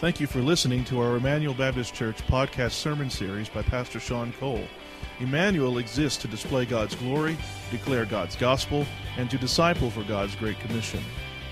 [0.00, 4.32] Thank you for listening to our Emmanuel Baptist Church podcast sermon series by Pastor Sean
[4.38, 4.62] Cole.
[5.18, 7.36] Emmanuel exists to display God's glory,
[7.72, 8.86] declare God's gospel,
[9.16, 11.02] and to disciple for God's Great Commission.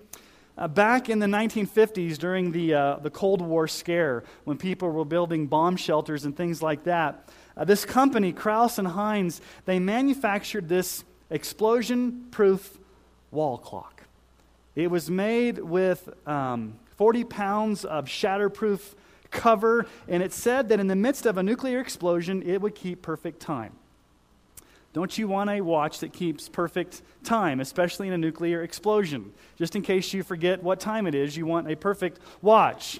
[0.58, 5.04] Uh, back in the 1950s, during the, uh, the Cold War scare, when people were
[5.04, 10.68] building bomb shelters and things like that, uh, this company, Krauss and Heinz, they manufactured
[10.68, 12.76] this explosion proof
[13.30, 14.02] wall clock.
[14.74, 18.80] It was made with um, 40 pounds of shatterproof
[19.30, 23.00] cover, and it said that in the midst of a nuclear explosion, it would keep
[23.00, 23.74] perfect time.
[24.98, 29.32] Don't you want a watch that keeps perfect time, especially in a nuclear explosion?
[29.56, 32.98] Just in case you forget what time it is, you want a perfect watch.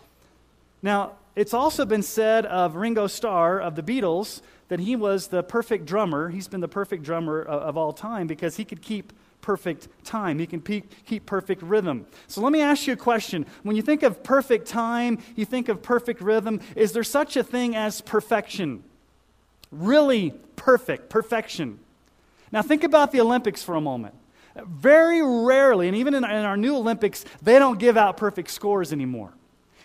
[0.81, 5.43] Now, it's also been said of Ringo Starr of the Beatles that he was the
[5.43, 6.29] perfect drummer.
[6.29, 10.39] He's been the perfect drummer of, of all time because he could keep perfect time.
[10.39, 12.07] He can keep, keep perfect rhythm.
[12.29, 13.45] So let me ask you a question.
[13.65, 16.61] When you think of perfect time, you think of perfect rhythm.
[16.77, 18.85] Is there such a thing as perfection?
[19.73, 21.81] Really perfect, perfection.
[22.53, 24.15] Now think about the Olympics for a moment.
[24.67, 29.33] Very rarely, and even in, our new Olympics, they don't give out perfect scores anymore.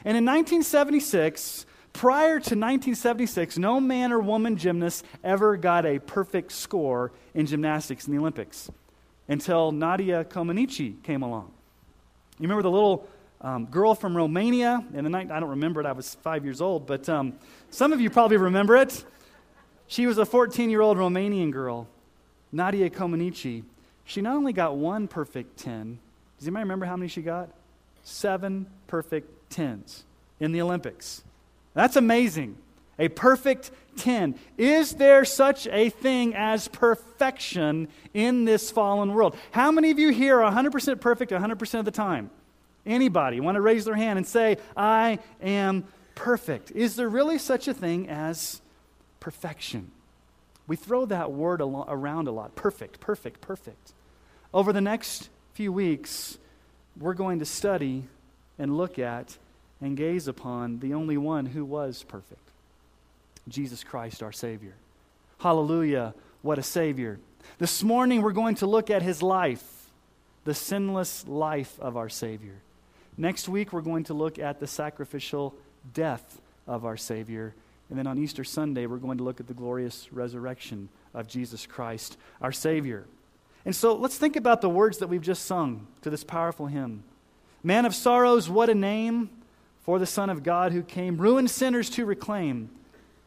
[0.06, 6.51] And in 1976, prior to 1976, no man or woman gymnast ever got a perfect
[6.51, 8.69] score in gymnastics in the Olympics
[9.28, 11.51] until Nadia Comaneci came along.
[12.40, 13.07] You remember the little
[13.41, 15.30] um, girl from Romania in the night?
[15.31, 15.85] I don't remember it.
[15.85, 17.34] I was five years old, but um,
[17.69, 19.06] some of you probably remember it.
[19.88, 21.88] She was a 14 year old Romanian girl,
[22.53, 23.63] Nadia Comaneci.
[24.05, 25.99] She not only got one perfect 10,
[26.37, 27.49] does anybody remember how many she got?
[28.03, 30.03] Seven perfect tens
[30.39, 31.23] in the Olympics.
[31.73, 32.57] That's amazing.
[32.99, 34.35] A perfect 10.
[34.57, 39.35] Is there such a thing as perfection in this fallen world?
[39.51, 42.29] How many of you here are 100% perfect 100% of the time?
[42.85, 45.85] Anybody want to raise their hand and say, I am
[46.15, 46.71] perfect?
[46.71, 48.61] Is there really such a thing as
[49.19, 49.91] perfection?
[50.68, 52.56] We throw that word around a lot.
[52.56, 53.94] Perfect, perfect, perfect.
[54.53, 56.38] Over the next few weeks,
[56.97, 58.06] we're going to study
[58.57, 59.38] and look at
[59.81, 62.40] and gaze upon the only one who was perfect
[63.50, 64.74] Jesus Christ, our Savior.
[65.40, 67.19] Hallelujah, what a Savior.
[67.57, 69.90] This morning we're going to look at his life,
[70.45, 72.56] the sinless life of our Savior.
[73.18, 75.53] Next week we're going to look at the sacrificial
[75.94, 77.53] death of our Savior.
[77.93, 81.67] And then on Easter Sunday we're going to look at the glorious resurrection of Jesus
[81.67, 83.05] Christ, our Savior.
[83.65, 87.03] And so let's think about the words that we've just sung to this powerful hymn.
[87.61, 89.29] Man of sorrows, what a name
[89.83, 92.71] for the Son of God who came, ruined sinners to reclaim.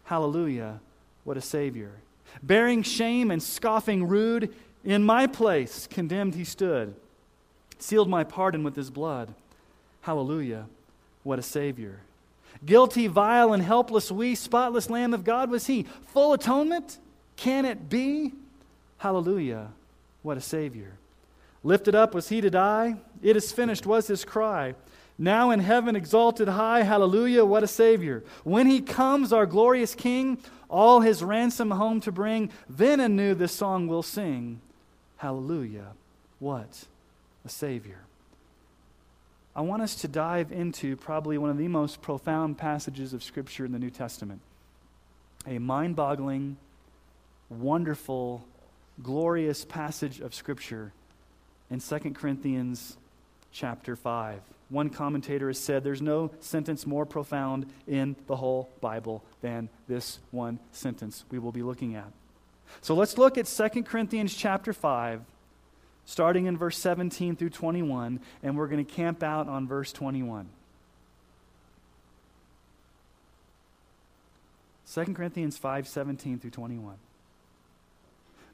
[0.03, 0.81] Hallelujah,
[1.23, 1.93] what a Savior.
[2.43, 6.97] Bearing shame and scoffing rude, in my place condemned he stood,
[7.79, 9.33] sealed my pardon with his blood.
[10.01, 10.67] Hallelujah,
[11.23, 12.01] what a Savior.
[12.65, 15.85] Guilty, vile, and helpless, we, spotless Lamb of God was he.
[16.09, 16.99] Full atonement?
[17.37, 18.33] Can it be?
[18.99, 19.69] Hallelujah,
[20.23, 20.95] what a Savior.
[21.63, 22.97] Lifted up was he to die.
[23.23, 24.75] It is finished was his cry.
[25.19, 28.23] Now in heaven, exalted high, hallelujah, what a Savior.
[28.45, 30.39] When he comes, our glorious King,
[30.69, 34.61] all his ransom home to bring, then anew this song we'll sing.
[35.17, 35.93] Hallelujah,
[36.39, 36.85] what
[37.45, 38.06] a Savior.
[39.57, 43.65] I want us to dive into probably one of the most profound passages of Scripture
[43.65, 44.43] in the New Testament.
[45.47, 46.59] A mind boggling,
[47.49, 48.45] wonderful,
[49.03, 50.93] glorious passage of Scripture
[51.71, 52.99] in 2 Corinthians
[53.51, 54.41] chapter 5.
[54.69, 60.19] One commentator has said there's no sentence more profound in the whole Bible than this
[60.33, 62.13] one sentence we will be looking at.
[62.83, 65.23] So let's look at 2 Corinthians chapter 5,
[66.07, 70.49] starting in verse 17 through 21, and we're going to camp out on verse 21.
[74.95, 76.95] 2 Corinthians 5 17 through 21.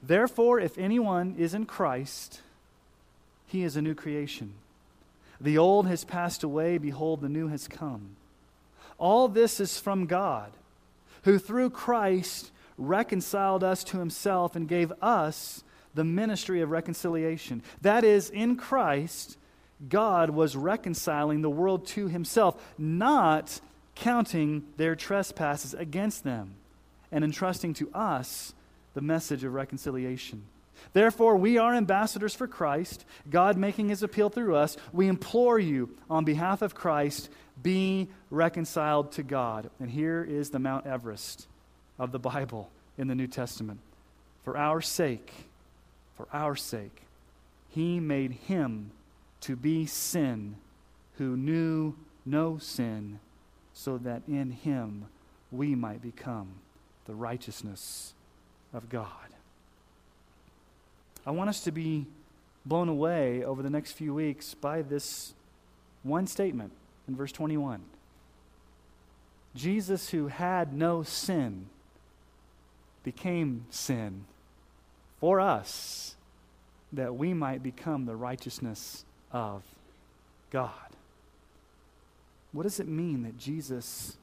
[0.02, 2.40] Therefore, if anyone is in Christ,
[3.46, 4.54] he is a new creation.
[5.40, 8.16] The old has passed away, behold, the new has come.
[8.98, 10.52] All this is from God,
[11.24, 15.62] who through Christ reconciled us to himself and gave us
[15.94, 17.62] the ministry of reconciliation.
[17.82, 19.36] That is, in Christ,
[19.88, 23.60] God was reconciling the world to himself, not
[23.94, 26.54] counting their trespasses against them,
[27.10, 28.54] and entrusting to us
[28.94, 30.44] the message of reconciliation.
[30.92, 34.76] Therefore, we are ambassadors for Christ, God making his appeal through us.
[34.92, 37.28] We implore you, on behalf of Christ,
[37.62, 39.70] be reconciled to God.
[39.78, 41.46] And here is the Mount Everest
[41.98, 43.78] of the Bible in the New Testament.
[44.44, 45.32] For our sake,
[46.16, 47.02] for our sake,
[47.68, 48.90] he made him
[49.40, 50.56] to be sin
[51.18, 51.94] who knew
[52.24, 53.18] no sin,
[53.74, 55.06] so that in him
[55.50, 56.48] we might become
[57.06, 58.14] the righteousness
[58.72, 59.08] of God.
[61.26, 62.06] I want us to be
[62.64, 65.34] blown away over the next few weeks by this
[66.02, 66.72] one statement
[67.08, 67.82] in verse 21.
[69.54, 71.66] Jesus, who had no sin,
[73.04, 74.24] became sin
[75.22, 76.16] for us
[76.92, 79.62] that we might become the righteousness of
[80.50, 80.72] God.
[82.50, 84.16] What does it mean that Jesus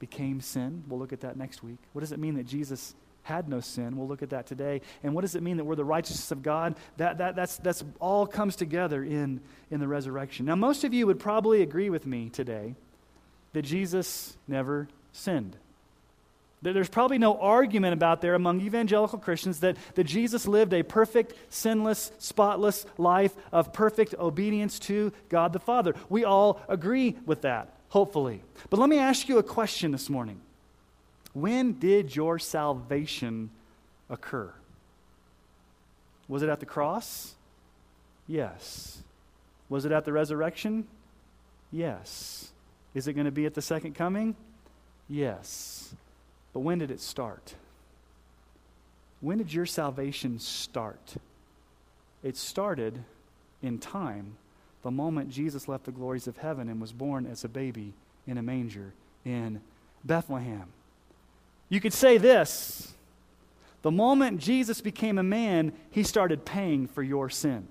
[0.00, 0.82] became sin?
[0.88, 1.78] We'll look at that next week.
[1.92, 3.96] What does it mean that Jesus had no sin?
[3.96, 4.80] We'll look at that today.
[5.04, 6.74] And what does it mean that we're the righteousness of God?
[6.96, 9.40] That, that, that's, that's all comes together in,
[9.70, 10.46] in the resurrection.
[10.46, 12.74] Now, most of you would probably agree with me today
[13.52, 15.56] that Jesus never sinned.
[16.72, 21.34] There's probably no argument about there among evangelical Christians that, that Jesus lived a perfect,
[21.50, 25.94] sinless, spotless life of perfect obedience to God the Father.
[26.08, 28.42] We all agree with that, hopefully.
[28.70, 30.40] But let me ask you a question this morning.
[31.34, 33.50] When did your salvation
[34.08, 34.50] occur?
[36.28, 37.34] Was it at the cross?
[38.26, 39.02] Yes.
[39.68, 40.86] Was it at the resurrection?
[41.70, 42.50] Yes.
[42.94, 44.34] Is it going to be at the second coming?
[45.10, 45.94] Yes.
[46.54, 47.54] But when did it start?
[49.20, 51.16] When did your salvation start?
[52.22, 53.04] It started
[53.62, 54.36] in time,
[54.82, 57.92] the moment Jesus left the glories of heaven and was born as a baby
[58.26, 58.92] in a manger
[59.24, 59.60] in
[60.04, 60.68] Bethlehem.
[61.68, 62.94] You could say this
[63.82, 67.68] the moment Jesus became a man, he started paying for your sin.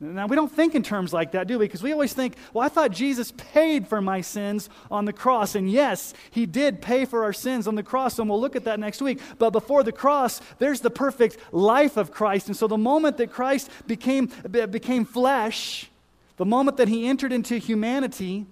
[0.00, 1.64] Now, we don't think in terms like that, do we?
[1.64, 5.56] Because we always think, well, I thought Jesus paid for my sins on the cross.
[5.56, 8.64] And yes, he did pay for our sins on the cross, and we'll look at
[8.64, 9.20] that next week.
[9.38, 12.46] But before the cross, there's the perfect life of Christ.
[12.46, 15.90] And so the moment that Christ became, became flesh,
[16.36, 18.46] the moment that he entered into humanity,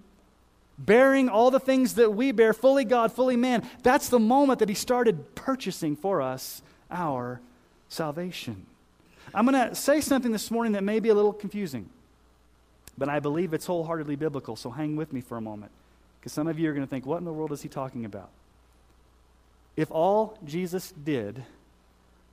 [0.78, 4.68] bearing all the things that we bear, fully God, fully man, that's the moment that
[4.68, 6.60] he started purchasing for us
[6.90, 7.40] our
[7.88, 8.66] salvation.
[9.34, 11.88] I'm going to say something this morning that may be a little confusing,
[12.96, 15.72] but I believe it's wholeheartedly biblical, so hang with me for a moment.
[16.20, 18.04] Because some of you are going to think, what in the world is he talking
[18.04, 18.30] about?
[19.76, 21.44] If all Jesus did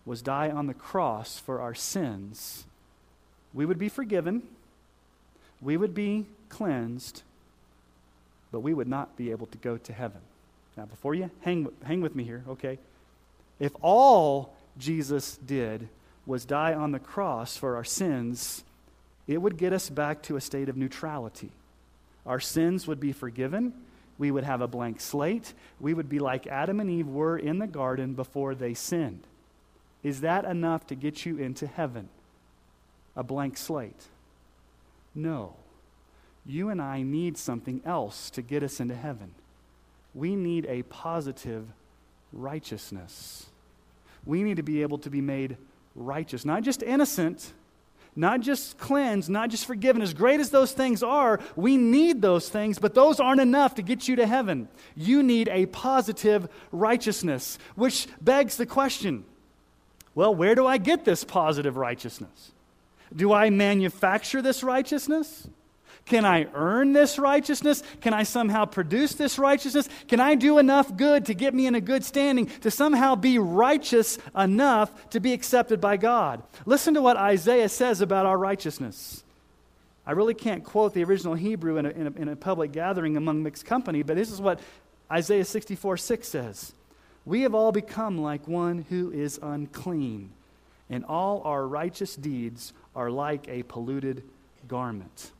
[0.06, 2.66] was die on the cross for our sins,
[3.54, 4.44] we would be forgiven,
[5.62, 7.22] we would be cleansed,
[8.52, 10.22] but we would not be able to go to heaven.
[10.78, 12.80] Now, before you hang, hang with me here, okay?
[13.60, 15.88] If all Jesus did
[16.26, 18.64] was die on the cross for our sins,
[19.28, 21.52] it would get us back to a state of neutrality.
[22.26, 23.74] Our sins would be forgiven.
[24.18, 25.54] We would have a blank slate.
[25.80, 29.24] We would be like Adam and Eve were in the garden before they sinned.
[30.04, 32.10] Is that enough to get you into heaven?
[33.16, 34.08] A blank slate?
[35.16, 35.56] No.
[36.46, 39.32] You and I need something else to get us into heaven.
[40.14, 41.68] We need a positive
[42.32, 43.48] righteousness.
[44.26, 45.58] We need to be able to be made
[45.96, 47.54] righteous, not just innocent,
[48.16, 50.02] not just cleansed, not just forgiven.
[50.02, 53.82] As great as those things are, we need those things, but those aren't enough to
[53.82, 54.68] get you to heaven.
[54.96, 59.26] You need a positive righteousness, which begs the question
[60.16, 62.52] well, where do I get this positive righteousness?
[63.16, 65.48] Do I manufacture this righteousness?
[66.06, 67.82] Can I earn this righteousness?
[68.02, 69.88] Can I somehow produce this righteousness?
[70.08, 73.40] Can I do enough good to get me in a good standing to somehow be
[73.40, 76.44] righteous enough to be accepted by God?
[76.66, 79.24] Listen to what Isaiah says about our righteousness.
[80.06, 83.16] I really can't quote the original Hebrew in a, in a, in a public gathering
[83.16, 84.60] among mixed company, but this is what
[85.10, 86.74] Isaiah 64 6 says
[87.26, 90.32] we have all become like one who is unclean,
[90.90, 94.24] and all our righteous deeds are like a polluted
[94.68, 95.32] garment.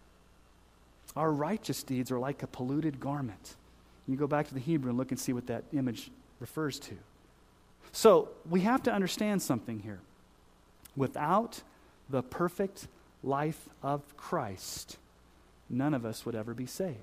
[1.16, 3.56] Our righteous deeds are like a polluted garment.
[4.08, 6.96] You go back to the Hebrew and look and see what that image refers to.
[7.92, 10.00] So we have to understand something here.
[10.96, 11.62] Without
[12.10, 12.88] the perfect
[13.24, 14.98] life of Christ,
[15.70, 16.98] none of us would ever be saved.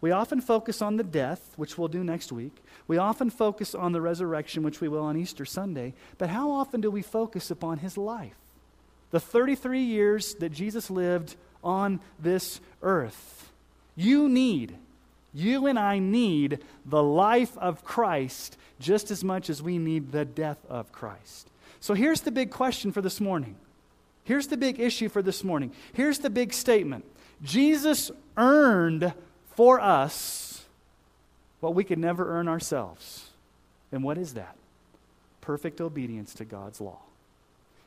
[0.00, 2.56] We often focus on the death, which we'll do next week.
[2.88, 5.94] We often focus on the resurrection, which we will on Easter Sunday.
[6.18, 8.36] But how often do we focus upon his life?
[9.12, 13.50] The 33 years that Jesus lived on this earth.
[13.96, 14.76] You need,
[15.32, 20.24] you and I need the life of Christ just as much as we need the
[20.24, 21.48] death of Christ.
[21.80, 23.56] So here's the big question for this morning.
[24.24, 25.72] Here's the big issue for this morning.
[25.92, 27.04] Here's the big statement
[27.42, 29.12] Jesus earned
[29.54, 30.64] for us
[31.60, 33.30] what we could never earn ourselves.
[33.92, 34.56] And what is that?
[35.40, 36.98] Perfect obedience to God's law.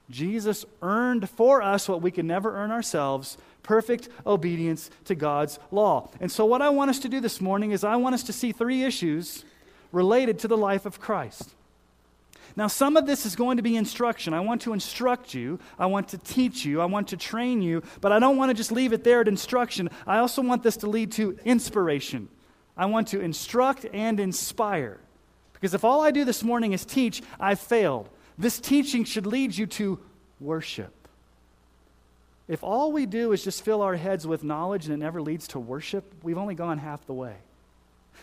[0.10, 3.38] Jesus earned for us what we can never earn ourselves
[3.68, 6.10] perfect obedience to God's law.
[6.22, 8.34] And so, what I want us to do this morning is I want us to
[8.34, 9.44] see three issues
[9.92, 11.54] related to the life of Christ.
[12.56, 14.34] Now, some of this is going to be instruction.
[14.34, 17.84] I want to instruct you, I want to teach you, I want to train you,
[18.02, 19.90] but I don't want to just leave it there at instruction.
[20.08, 22.30] I also want this to lead to inspiration.
[22.76, 24.98] I want to instruct and inspire.
[25.54, 28.10] Because if all I do this morning is teach, I've failed.
[28.38, 30.00] This teaching should lead you to
[30.40, 30.94] worship.
[32.48, 35.48] If all we do is just fill our heads with knowledge and it never leads
[35.50, 37.36] to worship, we've only gone half the way.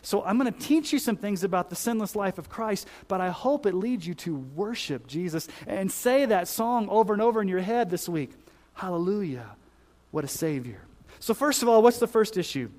[0.03, 3.21] So I'm going to teach you some things about the sinless life of Christ, but
[3.21, 7.41] I hope it leads you to worship Jesus and say that song over and over
[7.41, 8.33] in your head this week.
[8.75, 9.51] Hallelujah.
[10.11, 10.81] What a Savior.
[11.21, 12.71] So, first of all, what's the first issue?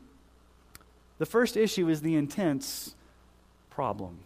[1.17, 2.93] The first issue is the intense
[3.69, 4.19] problem.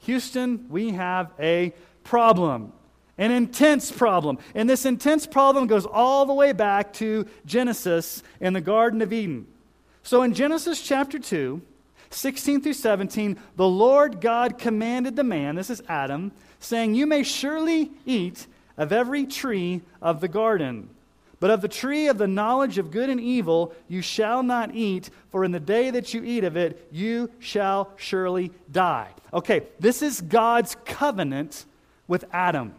[0.00, 1.72] Houston, we have a
[2.04, 2.72] problem,
[3.18, 4.38] an intense problem.
[4.54, 9.12] And this intense problem goes all the way back to Genesis in the Garden of
[9.12, 9.46] Eden.
[10.02, 11.62] So in Genesis chapter 2,
[12.10, 17.22] 16 through 17, the Lord God commanded the man, this is Adam, saying, You may
[17.22, 20.90] surely eat of every tree of the garden.
[21.40, 25.10] But of the tree of the knowledge of good and evil you shall not eat,
[25.30, 29.08] for in the day that you eat of it, you shall surely die.
[29.34, 31.64] Okay, this is God's covenant
[32.08, 32.74] with Adam.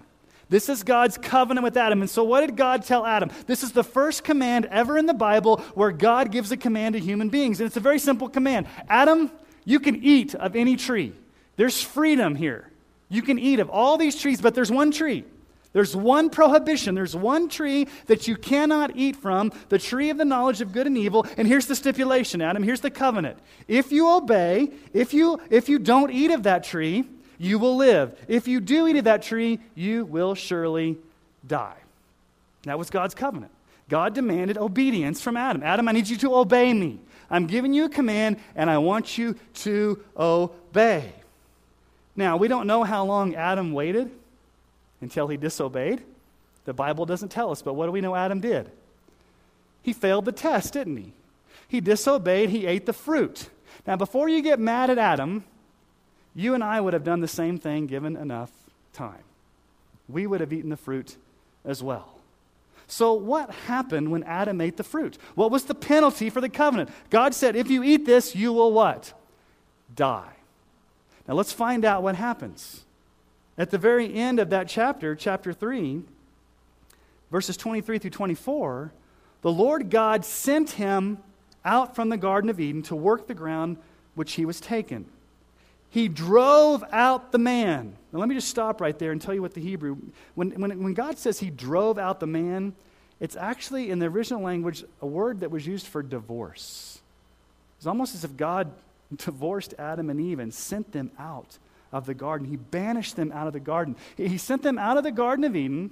[0.50, 2.02] This is God's covenant with Adam.
[2.02, 3.32] And so, what did God tell Adam?
[3.48, 7.00] This is the first command ever in the Bible where God gives a command to
[7.00, 7.60] human beings.
[7.60, 9.32] And it's a very simple command Adam,
[9.66, 11.14] you can eat of any tree.
[11.56, 12.70] There's freedom here.
[13.10, 15.24] You can eat of all these trees, but there's one tree.
[15.72, 16.94] There's one prohibition.
[16.94, 20.86] There's one tree that you cannot eat from, the tree of the knowledge of good
[20.86, 21.26] and evil.
[21.36, 22.62] And here's the stipulation, Adam.
[22.62, 23.40] Here's the covenant.
[23.68, 27.06] If you obey, if you if you don't eat of that tree,
[27.38, 28.18] you will live.
[28.28, 30.98] If you do eat of that tree, you will surely
[31.46, 31.78] die.
[32.64, 33.52] That was God's covenant.
[33.90, 35.62] God demanded obedience from Adam.
[35.64, 37.00] Adam, I need you to obey me.
[37.30, 41.12] I'm giving you a command, and I want you to obey.
[42.16, 44.12] Now, we don't know how long Adam waited
[45.02, 46.02] until he disobeyed.
[46.66, 48.70] The Bible doesn't tell us, but what do we know Adam did?
[49.82, 51.12] He failed the test, didn't he?
[51.68, 53.50] He disobeyed, he ate the fruit.
[53.86, 55.44] Now, before you get mad at Adam,
[56.36, 58.52] you and I would have done the same thing given enough
[58.92, 59.24] time.
[60.10, 61.18] We would have eaten the fruit
[61.64, 62.10] as well.
[62.88, 65.18] So, what happened when Adam ate the fruit?
[65.36, 66.90] What was the penalty for the covenant?
[67.10, 69.14] God said, if you eat this, you will what?
[69.96, 70.34] Die.
[71.28, 72.84] Now, let's find out what happens.
[73.58, 76.02] At the very end of that chapter, chapter 3,
[77.32, 78.92] verses 23 through 24,
[79.42, 81.20] the Lord God sent him
[81.64, 83.78] out from the Garden of Eden to work the ground
[84.16, 85.06] which he was taken.
[85.94, 87.96] He drove out the man.
[88.12, 89.98] Now, let me just stop right there and tell you what the Hebrew,
[90.34, 92.74] when, when, when God says he drove out the man,
[93.20, 97.00] it's actually in the original language a word that was used for divorce.
[97.78, 98.72] It's almost as if God
[99.18, 101.60] divorced Adam and Eve and sent them out
[101.92, 102.48] of the garden.
[102.48, 103.96] He banished them out of the garden.
[104.18, 105.92] He sent them out of the Garden of Eden,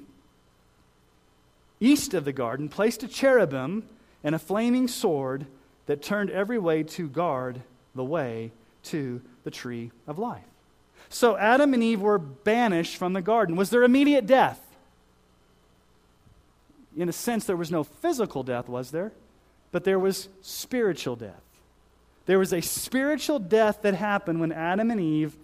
[1.79, 3.84] east of the garden, placed a cherubim
[4.24, 5.46] and a flaming sword
[5.86, 7.62] that turned every way to guard
[7.93, 8.51] the way
[8.86, 10.43] to the tree of life.
[11.10, 13.55] So Adam and Eve were banished from the garden.
[13.55, 14.60] Was there immediate death?
[16.95, 19.12] In a sense, there was no physical death, was there?
[19.71, 21.41] But there was spiritual death.
[22.25, 25.36] There was a spiritual death that happened when Adam and Eve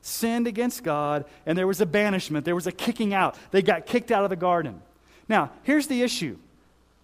[0.00, 2.44] sinned against God, and there was a banishment.
[2.44, 3.36] There was a kicking out.
[3.50, 4.82] They got kicked out of the garden.
[5.28, 6.36] Now, here's the issue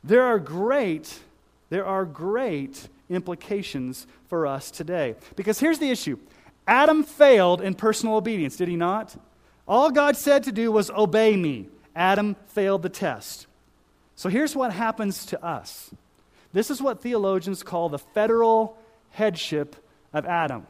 [0.05, 1.19] there are great,
[1.71, 5.15] there are great implications for us today.
[5.37, 6.19] Because here's the issue
[6.67, 9.17] Adam failed in personal obedience, did he not?
[9.67, 11.69] All God said to do was obey me.
[11.95, 13.47] Adam failed the test.
[14.15, 15.91] So here's what happens to us
[16.53, 18.77] this is what theologians call the federal
[19.11, 19.77] headship
[20.13, 20.67] of Adam.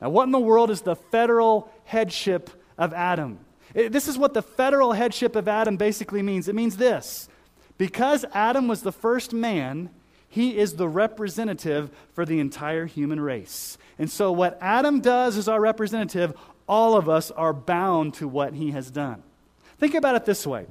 [0.00, 3.38] Now, what in the world is the federal headship of Adam?
[3.74, 6.48] It, this is what the federal headship of Adam basically means.
[6.48, 7.28] It means this
[7.78, 9.90] because Adam was the first man,
[10.34, 13.78] he is the representative for the entire human race.
[14.00, 16.34] And so, what Adam does as our representative,
[16.68, 19.22] all of us are bound to what he has done.
[19.78, 20.66] Think about it this way.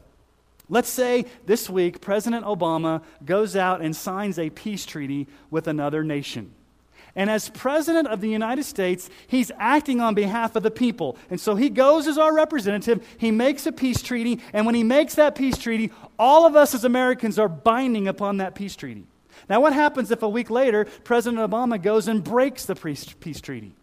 [0.68, 6.04] Let's say this week President Obama goes out and signs a peace treaty with another
[6.04, 6.54] nation.
[7.16, 11.16] And as president of the United States, he's acting on behalf of the people.
[11.30, 14.84] And so he goes as our representative, he makes a peace treaty, and when he
[14.84, 15.90] makes that peace treaty,
[16.20, 19.06] all of us as Americans are binding upon that peace treaty.
[19.50, 23.74] Now, what happens if a week later President Obama goes and breaks the peace treaty?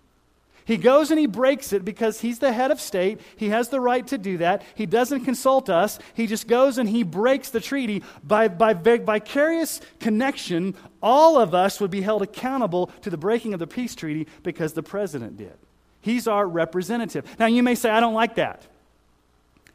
[0.64, 3.20] He goes and he breaks it because he's the head of state.
[3.36, 4.62] He has the right to do that.
[4.76, 5.98] He doesn't consult us.
[6.14, 8.04] He just goes and he breaks the treaty.
[8.22, 13.58] By, by vicarious connection, all of us would be held accountable to the breaking of
[13.58, 15.56] the peace treaty because the president did.
[16.02, 17.24] He's our representative.
[17.38, 18.62] Now, you may say, I don't like that.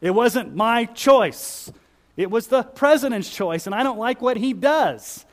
[0.02, 1.72] It wasn't my choice,
[2.16, 5.26] it was the president's choice, and I don't like what he does.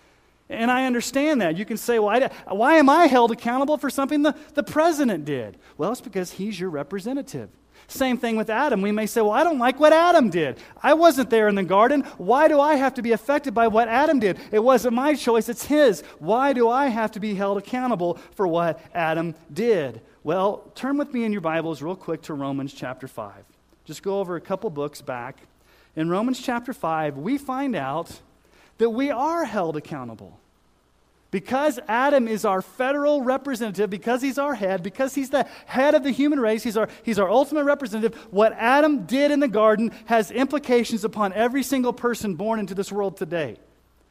[0.52, 1.56] And I understand that.
[1.56, 5.25] You can say, well, I, why am I held accountable for something the, the president
[5.25, 5.56] did?
[5.78, 7.49] Well, it's because he's your representative.
[7.88, 8.80] Same thing with Adam.
[8.80, 10.59] We may say, well, I don't like what Adam did.
[10.82, 12.02] I wasn't there in the garden.
[12.16, 14.38] Why do I have to be affected by what Adam did?
[14.50, 16.02] It wasn't my choice, it's his.
[16.18, 20.00] Why do I have to be held accountable for what Adam did?
[20.23, 23.44] Well, turn with me in your Bibles real quick to Romans chapter 5.
[23.85, 25.38] Just go over a couple books back.
[25.97, 28.21] In Romans chapter 5, we find out
[28.78, 30.38] that we are held accountable.
[31.33, 36.05] Because Adam is our federal representative, because he's our head, because he's the head of
[36.05, 39.92] the human race, he's our, he's our ultimate representative, what Adam did in the garden
[40.05, 43.57] has implications upon every single person born into this world today.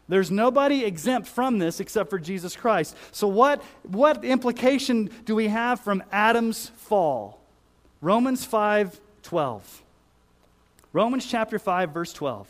[0.09, 2.97] There's nobody exempt from this except for Jesus Christ.
[3.11, 7.39] So, what, what implication do we have from Adam's fall?
[8.01, 9.83] Romans 5 12.
[10.91, 12.47] Romans chapter 5, verse 12.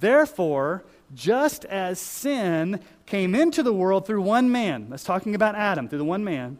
[0.00, 0.82] Therefore,
[1.14, 5.98] just as sin came into the world through one man, that's talking about Adam, through
[5.98, 6.58] the one man,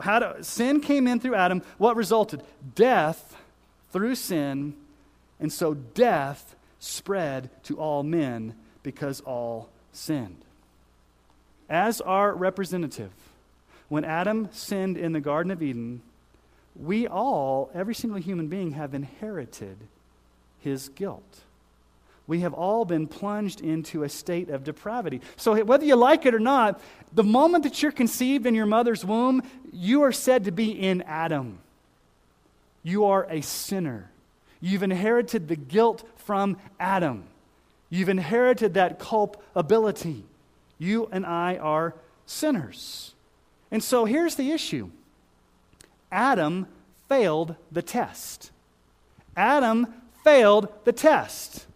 [0.00, 2.42] how to, sin came in through Adam, what resulted?
[2.74, 3.36] Death
[3.90, 4.74] through sin,
[5.38, 10.44] and so death spread to all men because all sinned.
[11.68, 13.12] As our representative,
[13.88, 16.00] when Adam sinned in the Garden of Eden,
[16.74, 19.76] we all, every single human being, have inherited
[20.58, 21.42] his guilt
[22.26, 25.20] we have all been plunged into a state of depravity.
[25.36, 26.80] So, whether you like it or not,
[27.12, 31.02] the moment that you're conceived in your mother's womb, you are said to be in
[31.02, 31.58] Adam.
[32.82, 34.10] You are a sinner.
[34.60, 37.24] You've inherited the guilt from Adam.
[37.90, 40.24] You've inherited that culpability.
[40.78, 41.94] You and I are
[42.26, 43.14] sinners.
[43.70, 44.90] And so here's the issue
[46.10, 46.66] Adam
[47.08, 48.50] failed the test.
[49.36, 49.86] Adam
[50.24, 51.66] failed the test.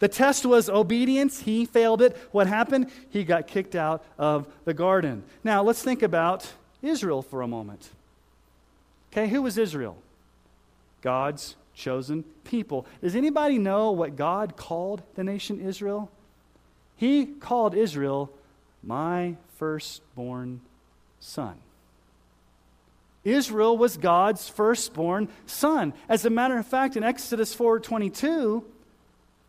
[0.00, 1.40] The test was obedience.
[1.40, 2.16] He failed it.
[2.32, 2.90] What happened?
[3.10, 5.22] He got kicked out of the garden.
[5.42, 6.52] Now, let's think about
[6.82, 7.90] Israel for a moment.
[9.12, 9.96] Okay, who was Israel?
[11.00, 12.86] God's chosen people.
[13.02, 16.10] Does anybody know what God called the nation Israel?
[16.96, 18.30] He called Israel
[18.82, 20.60] my firstborn
[21.20, 21.54] son.
[23.24, 25.94] Israel was God's firstborn son.
[26.08, 28.64] As a matter of fact, in Exodus 4:22,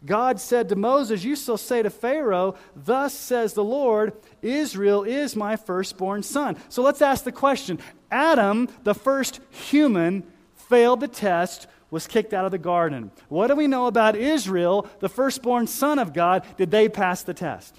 [0.04, 5.36] God said to Moses, You shall say to Pharaoh, Thus says the Lord, Israel is
[5.36, 6.58] my firstborn son.
[6.70, 7.80] So let's ask the question
[8.12, 10.24] Adam, the first human,
[10.56, 13.12] failed the test, was kicked out of the garden.
[13.30, 16.46] What do we know about Israel, the firstborn son of God?
[16.58, 17.76] Did they pass the test?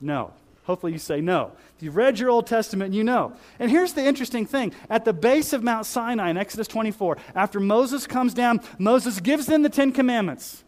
[0.00, 0.32] No.
[0.64, 1.52] Hopefully, you say no.
[1.76, 3.32] If you've read your Old Testament, you know.
[3.58, 7.58] And here's the interesting thing at the base of Mount Sinai in Exodus 24, after
[7.58, 10.64] Moses comes down, Moses gives them the Ten Commandments.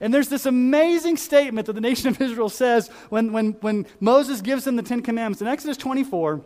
[0.00, 4.40] And there's this amazing statement that the nation of Israel says when, when, when Moses
[4.40, 5.42] gives them the Ten Commandments.
[5.42, 6.40] In Exodus 24,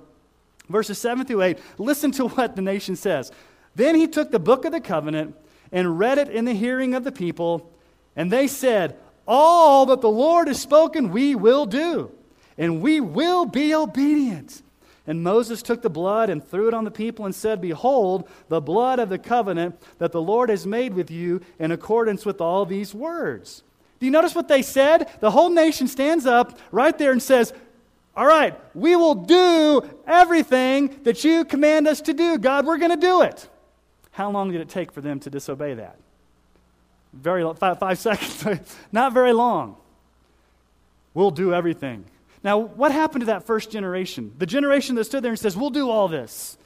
[0.68, 3.30] verses 7 through 8, listen to what the nation says.
[3.74, 5.36] Then he took the book of the covenant
[5.70, 7.70] and read it in the hearing of the people,
[8.14, 12.10] and they said, All that the Lord has spoken, we will do,
[12.58, 14.62] and we will be obedient.
[15.06, 18.60] And Moses took the blood and threw it on the people and said, Behold, the
[18.60, 22.64] blood of the covenant that the Lord has made with you in accordance with all
[22.64, 23.64] these words.
[23.98, 25.08] Do you notice what they said?
[25.20, 27.52] The whole nation stands up right there and says,
[28.16, 32.38] All right, we will do everything that you command us to do.
[32.38, 33.48] God, we're going to do it.
[34.12, 35.96] How long did it take for them to disobey that?
[37.12, 38.76] Very five, five seconds.
[38.92, 39.76] Not very long.
[41.14, 42.04] We'll do everything.
[42.44, 44.33] Now, what happened to that first generation?
[44.38, 46.57] The generation that stood there and says, We'll do all this.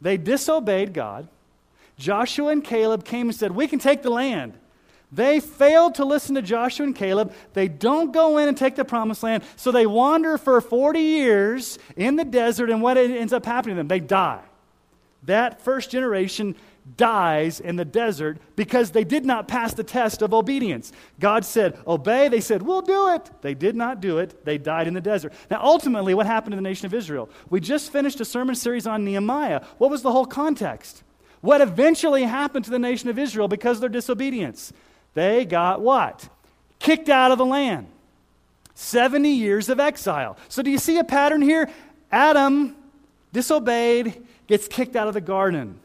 [0.00, 1.28] They disobeyed God.
[1.98, 4.54] Joshua and Caleb came and said, We can take the land.
[5.10, 7.32] They failed to listen to Joshua and Caleb.
[7.54, 9.42] They don't go in and take the promised land.
[9.56, 13.80] So they wander for 40 years in the desert, and what ends up happening to
[13.80, 13.88] them?
[13.88, 14.42] They die.
[15.22, 16.56] That first generation
[16.96, 20.92] dies in the desert because they did not pass the test of obedience.
[21.20, 22.28] God said, Obey.
[22.28, 23.30] They said, We'll do it.
[23.42, 24.44] They did not do it.
[24.44, 25.32] They died in the desert.
[25.50, 27.28] Now, ultimately, what happened to the nation of Israel?
[27.50, 29.62] We just finished a sermon series on Nehemiah.
[29.78, 31.02] What was the whole context?
[31.40, 34.72] What eventually happened to the nation of Israel because of their disobedience?
[35.14, 36.28] They got what?
[36.78, 37.86] Kicked out of the land.
[38.74, 40.36] 70 years of exile.
[40.48, 41.68] So, do you see a pattern here?
[42.10, 42.76] Adam
[43.32, 45.80] disobeyed, gets kicked out of the garden.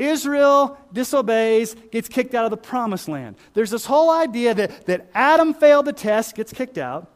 [0.00, 3.36] Israel disobeys, gets kicked out of the promised land.
[3.52, 7.06] There's this whole idea that, that Adam failed the test, gets kicked out.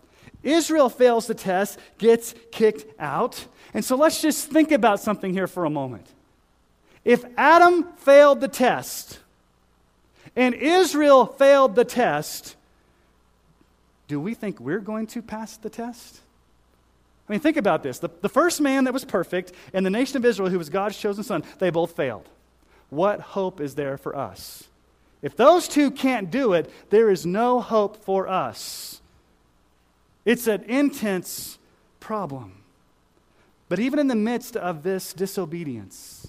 [0.43, 3.47] Israel fails the test, gets kicked out.
[3.73, 6.07] And so let's just think about something here for a moment.
[7.07, 9.19] If Adam failed the test
[10.37, 12.55] and Israel failed the test,
[14.09, 16.21] do we think we're going to pass the test?
[17.27, 17.99] I mean, think about this.
[17.99, 20.99] The, the first man that was perfect and the nation of Israel, who was God's
[20.99, 22.29] chosen son, they both failed.
[22.95, 24.69] What hope is there for us?
[25.21, 29.01] If those two can't do it, there is no hope for us.
[30.25, 31.59] It's an intense
[31.99, 32.63] problem.
[33.69, 36.29] But even in the midst of this disobedience,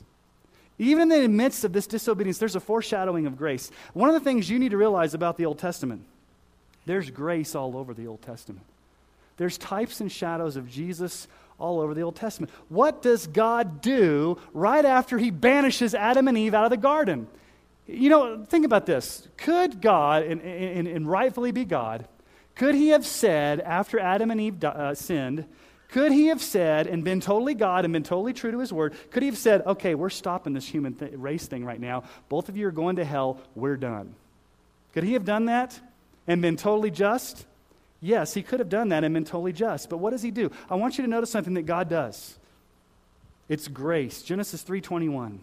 [0.79, 3.69] even in the midst of this disobedience, there's a foreshadowing of grace.
[3.93, 6.03] One of the things you need to realize about the Old Testament,
[6.85, 8.65] there's grace all over the Old Testament.
[9.37, 12.51] There's types and shadows of Jesus all over the Old Testament.
[12.69, 17.27] What does God do right after he banishes Adam and Eve out of the garden?
[17.87, 19.27] You know, think about this.
[19.37, 22.07] Could God, and, and, and rightfully be God,
[22.55, 25.45] could he have said after Adam and Eve uh, sinned,
[25.89, 28.95] could he have said and been totally God and been totally true to his word?
[29.11, 32.03] Could he have said, okay, we're stopping this human th- race thing right now.
[32.27, 33.39] Both of you are going to hell.
[33.55, 34.15] We're done.
[34.93, 35.79] Could he have done that
[36.27, 37.45] and been totally just?
[38.05, 39.89] Yes, he could have done that and been totally just.
[39.89, 40.51] But what does he do?
[40.69, 42.37] I want you to notice something that God does.
[43.49, 44.21] It's grace.
[44.21, 45.39] Genesis 3:21.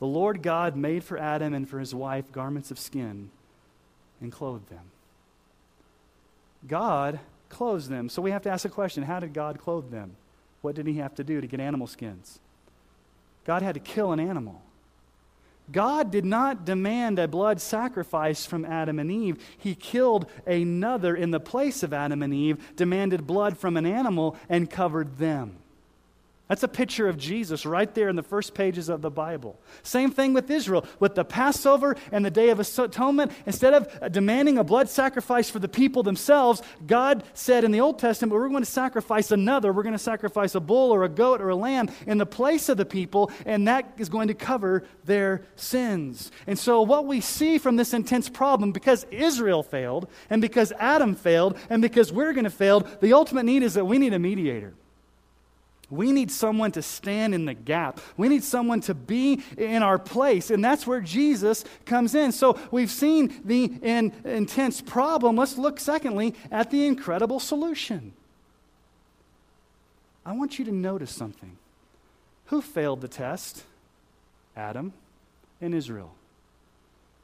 [0.00, 3.30] The Lord God made for Adam and for his wife garments of skin
[4.20, 4.90] and clothed them.
[6.68, 8.10] God clothes them.
[8.10, 10.16] So we have to ask the question how did God clothe them?
[10.60, 12.38] What did he have to do to get animal skins?
[13.46, 14.60] God had to kill an animal.
[15.72, 19.38] God did not demand a blood sacrifice from Adam and Eve.
[19.56, 24.36] He killed another in the place of Adam and Eve, demanded blood from an animal,
[24.48, 25.58] and covered them.
[26.50, 29.60] That's a picture of Jesus right there in the first pages of the Bible.
[29.84, 30.84] Same thing with Israel.
[30.98, 35.60] With the Passover and the Day of Atonement, instead of demanding a blood sacrifice for
[35.60, 39.72] the people themselves, God said in the Old Testament, we're going to sacrifice another.
[39.72, 42.68] We're going to sacrifice a bull or a goat or a lamb in the place
[42.68, 46.32] of the people, and that is going to cover their sins.
[46.48, 51.14] And so, what we see from this intense problem, because Israel failed, and because Adam
[51.14, 54.18] failed, and because we're going to fail, the ultimate need is that we need a
[54.18, 54.74] mediator.
[55.90, 58.00] We need someone to stand in the gap.
[58.16, 60.50] We need someone to be in our place.
[60.50, 62.30] And that's where Jesus comes in.
[62.30, 65.36] So we've seen the in, intense problem.
[65.36, 68.12] Let's look, secondly, at the incredible solution.
[70.24, 71.56] I want you to notice something.
[72.46, 73.64] Who failed the test?
[74.56, 74.92] Adam
[75.60, 76.14] and Israel.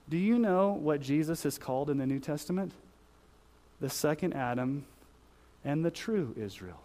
[0.09, 2.73] Do you know what Jesus is called in the New Testament?
[3.81, 4.87] The second Adam
[5.65, 6.81] and the true Israel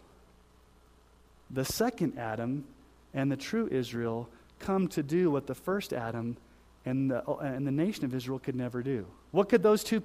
[1.53, 2.65] the second Adam
[3.13, 6.37] and the true Israel come to do what the first Adam
[6.85, 9.05] and the, and the nation of Israel could never do.
[9.31, 10.03] What could those two,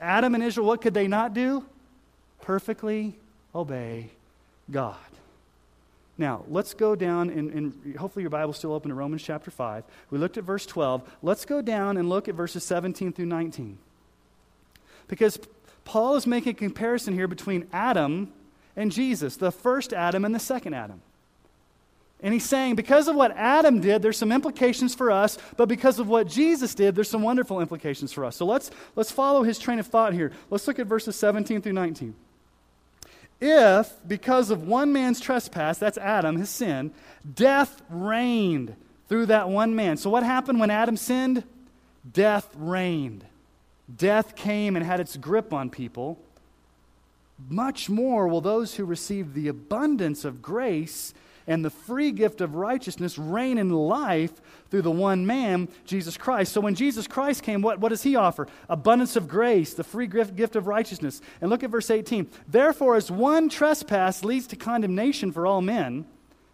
[0.00, 1.64] Adam and Israel, what could they not do?
[2.40, 3.16] Perfectly
[3.54, 4.10] obey
[4.70, 4.96] God.
[6.18, 9.84] Now, let's go down, and, and hopefully your Bible's still open to Romans chapter 5.
[10.10, 11.02] We looked at verse 12.
[11.22, 13.78] Let's go down and look at verses 17 through 19.
[15.08, 15.38] Because
[15.84, 18.32] Paul is making a comparison here between Adam
[18.76, 21.00] and Jesus, the first Adam and the second Adam.
[22.22, 25.98] And he's saying, because of what Adam did, there's some implications for us, but because
[25.98, 28.36] of what Jesus did, there's some wonderful implications for us.
[28.36, 30.30] So let's, let's follow his train of thought here.
[30.48, 32.14] Let's look at verses 17 through 19.
[33.40, 36.92] If, because of one man's trespass, that's Adam, his sin,
[37.34, 38.76] death reigned
[39.08, 39.96] through that one man.
[39.96, 41.42] So what happened when Adam sinned?
[42.10, 43.24] Death reigned.
[43.94, 46.20] Death came and had its grip on people.
[47.48, 51.14] Much more will those who receive the abundance of grace
[51.46, 54.40] and the free gift of righteousness reign in life
[54.70, 56.52] through the one man, Jesus Christ.
[56.52, 58.46] So when Jesus Christ came, what, what does he offer?
[58.68, 61.20] Abundance of grace, the free gift of righteousness.
[61.40, 62.28] And look at verse 18.
[62.46, 66.06] Therefore, as one trespass leads to condemnation for all men,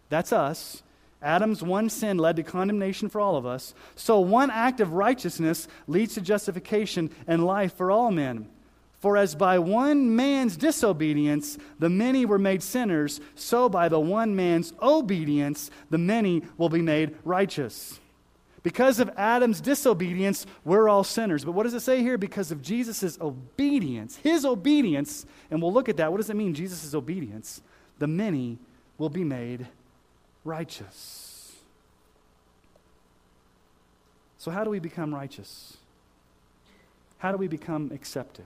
[0.09, 0.83] that's us.
[1.21, 3.73] Adam's one sin led to condemnation for all of us.
[3.95, 8.49] So one act of righteousness leads to justification and life for all men.
[8.99, 14.35] For as by one man's disobedience the many were made sinners, so by the one
[14.35, 17.99] man's obedience the many will be made righteous.
[18.61, 21.45] Because of Adam's disobedience, we're all sinners.
[21.45, 22.17] But what does it say here?
[22.17, 26.11] Because of Jesus' obedience, his obedience, and we'll look at that.
[26.11, 27.61] What does it mean, Jesus' obedience?
[27.99, 28.57] The many
[28.97, 29.65] will be made
[30.43, 31.55] righteous.
[34.37, 35.77] So, how do we become righteous?
[37.19, 38.45] How do we become accepted?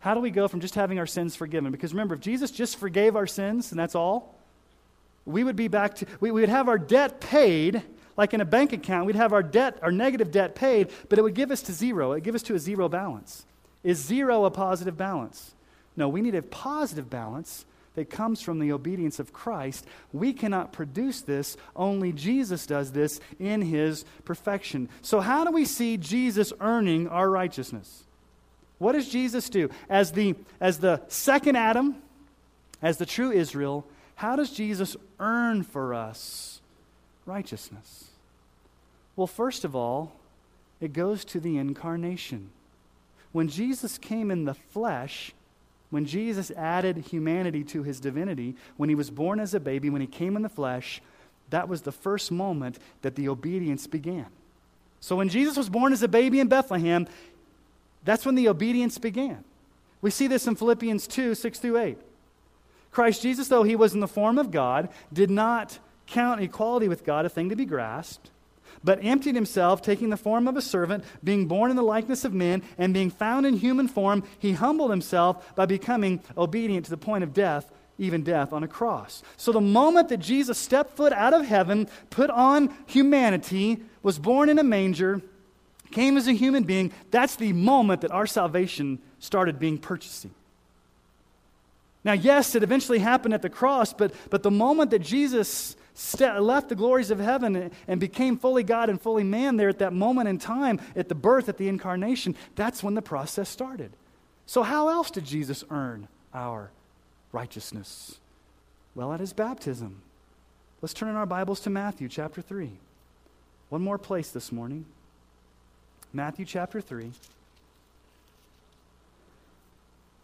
[0.00, 1.72] How do we go from just having our sins forgiven?
[1.72, 4.34] Because remember, if Jesus just forgave our sins and that's all,
[5.24, 7.82] we would be back to, we, we would have our debt paid,
[8.16, 11.22] like in a bank account, we'd have our debt, our negative debt paid, but it
[11.22, 12.12] would give us to zero.
[12.12, 13.44] It would give us to a zero balance.
[13.82, 15.54] Is zero a positive balance?
[15.96, 19.84] No, we need a positive balance that comes from the obedience of Christ.
[20.12, 24.88] We cannot produce this, only Jesus does this in his perfection.
[25.02, 28.04] So, how do we see Jesus earning our righteousness?
[28.78, 29.70] What does Jesus do?
[29.88, 31.96] As the, as the second Adam,
[32.80, 36.60] as the true Israel, how does Jesus earn for us
[37.26, 38.06] righteousness?
[39.16, 40.12] Well, first of all,
[40.80, 42.50] it goes to the incarnation.
[43.32, 45.32] When Jesus came in the flesh,
[45.90, 50.00] when Jesus added humanity to his divinity, when he was born as a baby, when
[50.00, 51.02] he came in the flesh,
[51.50, 54.26] that was the first moment that the obedience began.
[55.00, 57.06] So when Jesus was born as a baby in Bethlehem,
[58.08, 59.44] that's when the obedience began.
[60.00, 61.98] We see this in Philippians 2 6 through 8.
[62.90, 67.04] Christ Jesus, though he was in the form of God, did not count equality with
[67.04, 68.30] God a thing to be grasped,
[68.82, 72.32] but emptied himself, taking the form of a servant, being born in the likeness of
[72.32, 76.96] men, and being found in human form, he humbled himself by becoming obedient to the
[76.96, 79.22] point of death, even death on a cross.
[79.36, 84.48] So the moment that Jesus stepped foot out of heaven, put on humanity, was born
[84.48, 85.20] in a manger,
[85.90, 90.32] came as a human being, that's the moment that our salvation started being purchasing.
[92.04, 96.40] Now, yes, it eventually happened at the cross, but, but the moment that Jesus st-
[96.40, 99.80] left the glories of heaven and, and became fully God and fully man there at
[99.80, 103.92] that moment in time, at the birth, at the incarnation, that's when the process started.
[104.46, 106.70] So, how else did Jesus earn our
[107.32, 108.18] righteousness?
[108.94, 110.02] Well, at his baptism.
[110.80, 112.70] Let's turn in our Bibles to Matthew chapter 3.
[113.68, 114.86] One more place this morning.
[116.12, 117.12] Matthew chapter 3.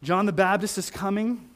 [0.02, 1.48] John the Baptist is coming,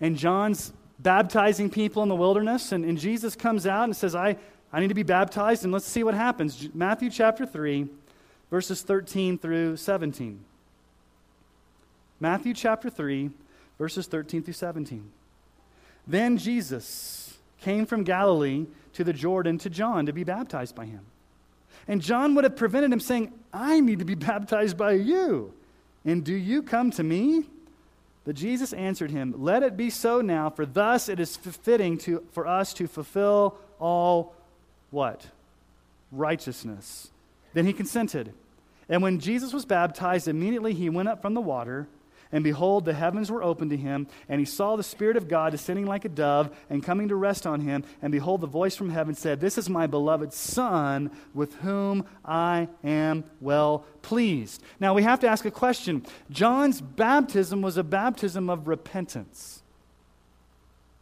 [0.00, 4.36] and John's baptizing people in the wilderness, and, and Jesus comes out and says, I,
[4.72, 6.68] I need to be baptized, and let's see what happens.
[6.74, 7.88] Matthew chapter 3,
[8.50, 10.44] verses 13 through 17.
[12.20, 13.30] Matthew chapter 3,
[13.78, 15.10] verses 13 through 17.
[16.06, 21.04] Then Jesus came from Galilee to the Jordan to John to be baptized by him.
[21.86, 25.52] And John would have prevented him saying, I need to be baptized by you.
[26.04, 27.44] And do you come to me?
[28.24, 32.24] But Jesus answered him, Let it be so now, for thus it is fitting to,
[32.32, 34.34] for us to fulfill all
[34.90, 35.26] what?
[36.10, 37.10] Righteousness.
[37.52, 38.32] Then he consented.
[38.88, 41.86] And when Jesus was baptized, immediately he went up from the water.
[42.34, 45.52] And behold, the heavens were opened to him, and he saw the Spirit of God
[45.52, 47.84] descending like a dove and coming to rest on him.
[48.02, 52.66] And behold, the voice from heaven said, This is my beloved Son, with whom I
[52.82, 54.64] am well pleased.
[54.80, 56.04] Now we have to ask a question.
[56.28, 59.62] John's baptism was a baptism of repentance.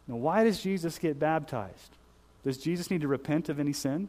[0.07, 1.97] Now, why does Jesus get baptized?
[2.43, 4.07] Does Jesus need to repent of any sin?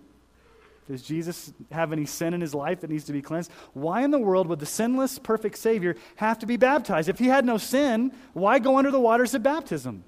[0.88, 3.50] Does Jesus have any sin in his life that needs to be cleansed?
[3.72, 7.08] Why in the world would the sinless, perfect Savior have to be baptized?
[7.08, 10.04] If he had no sin, why go under the waters of baptism?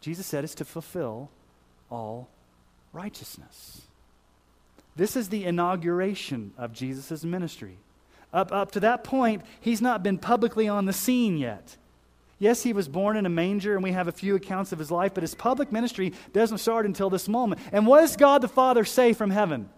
[0.00, 1.30] Jesus said it's to fulfill
[1.90, 2.28] all
[2.92, 3.82] righteousness.
[4.96, 7.78] This is the inauguration of Jesus' ministry.
[8.32, 11.76] Up, up to that point, he's not been publicly on the scene yet.
[12.40, 14.90] Yes, he was born in a manger, and we have a few accounts of his
[14.90, 17.60] life, but his public ministry doesn't start until this moment.
[17.70, 19.68] And what does God the Father say from heaven?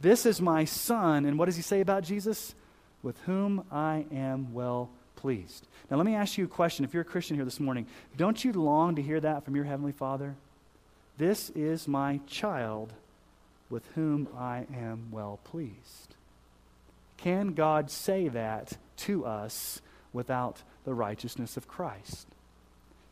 [0.00, 1.26] This is my son.
[1.26, 2.54] And what does he say about Jesus?
[3.02, 5.66] With whom I am well pleased.
[5.90, 6.86] Now, let me ask you a question.
[6.86, 9.66] If you're a Christian here this morning, don't you long to hear that from your
[9.66, 10.34] Heavenly Father?
[11.18, 12.94] This is my child
[13.68, 16.14] with whom I am well pleased.
[17.18, 19.82] Can God say that to us
[20.14, 22.26] without the righteousness of Christ?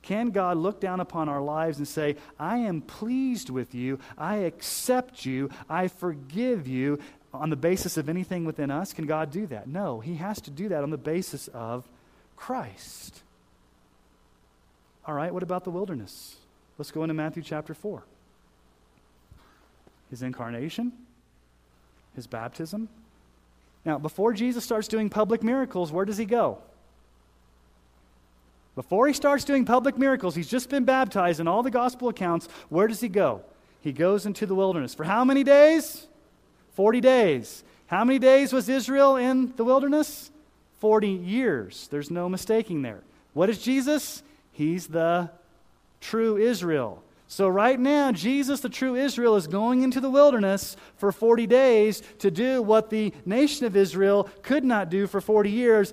[0.03, 4.37] Can God look down upon our lives and say, I am pleased with you, I
[4.37, 6.99] accept you, I forgive you
[7.35, 8.93] on the basis of anything within us?
[8.93, 9.69] Can God do that?
[9.69, 11.87] No, He has to do that on the basis of
[12.37, 13.23] Christ.
[15.05, 16.37] All right, what about the wilderness?
[16.79, 18.03] Let's go into Matthew chapter 4.
[20.11, 20.93] His incarnation,
[22.15, 22.89] his baptism.
[23.85, 26.59] Now, before Jesus starts doing public miracles, where does he go?
[28.79, 32.47] Before he starts doing public miracles, he's just been baptized in all the gospel accounts.
[32.69, 33.43] Where does he go?
[33.81, 34.95] He goes into the wilderness.
[34.95, 36.07] For how many days?
[36.75, 37.65] 40 days.
[37.89, 40.31] How many days was Israel in the wilderness?
[40.79, 41.89] 40 years.
[41.91, 43.01] There's no mistaking there.
[43.33, 44.23] What is Jesus?
[44.53, 45.29] He's the
[46.01, 47.03] true Israel.
[47.27, 52.01] So, right now, Jesus, the true Israel, is going into the wilderness for 40 days
[52.21, 55.93] to do what the nation of Israel could not do for 40 years.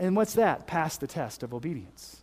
[0.00, 0.66] And what's that?
[0.66, 2.22] Pass the test of obedience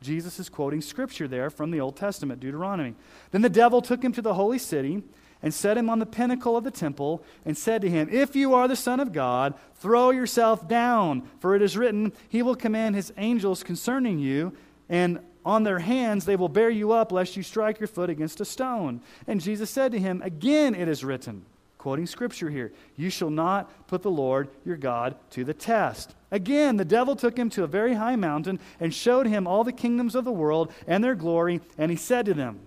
[0.00, 2.94] Jesus is quoting scripture there from the Old Testament, Deuteronomy.
[3.30, 5.02] Then the devil took him to the holy city
[5.42, 8.54] and set him on the pinnacle of the temple and said to him, If you
[8.54, 12.94] are the Son of God, throw yourself down, for it is written, He will command
[12.94, 14.52] His angels concerning you,
[14.88, 18.40] and on their hands they will bear you up, lest you strike your foot against
[18.40, 19.00] a stone.
[19.26, 21.44] And Jesus said to him, Again it is written,
[21.78, 26.14] quoting scripture here, You shall not put the Lord your God to the test.
[26.30, 29.72] Again, the devil took him to a very high mountain and showed him all the
[29.72, 32.60] kingdoms of the world and their glory, and he said to them,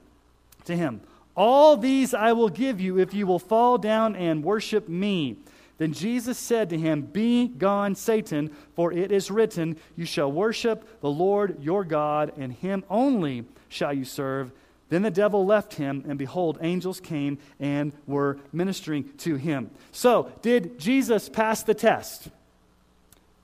[0.66, 1.02] to him,
[1.36, 5.38] All these I will give you if you will fall down and worship me.
[5.78, 11.02] Then Jesus said to him, Be gone, Satan, for it is written, You shall worship
[11.02, 14.52] the Lord your God, and him only shall you serve.
[14.92, 19.72] Then the devil left him, and behold, angels came and were ministering to him.
[19.94, 22.28] So, did Jesus pass the test?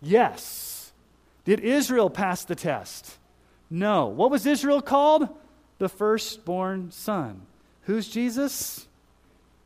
[0.02, 0.92] Yes.
[1.46, 3.18] Did Israel pass the test?
[3.70, 4.08] No.
[4.08, 5.30] What was Israel called?
[5.78, 7.44] The firstborn son.
[7.84, 8.86] Who's Jesus?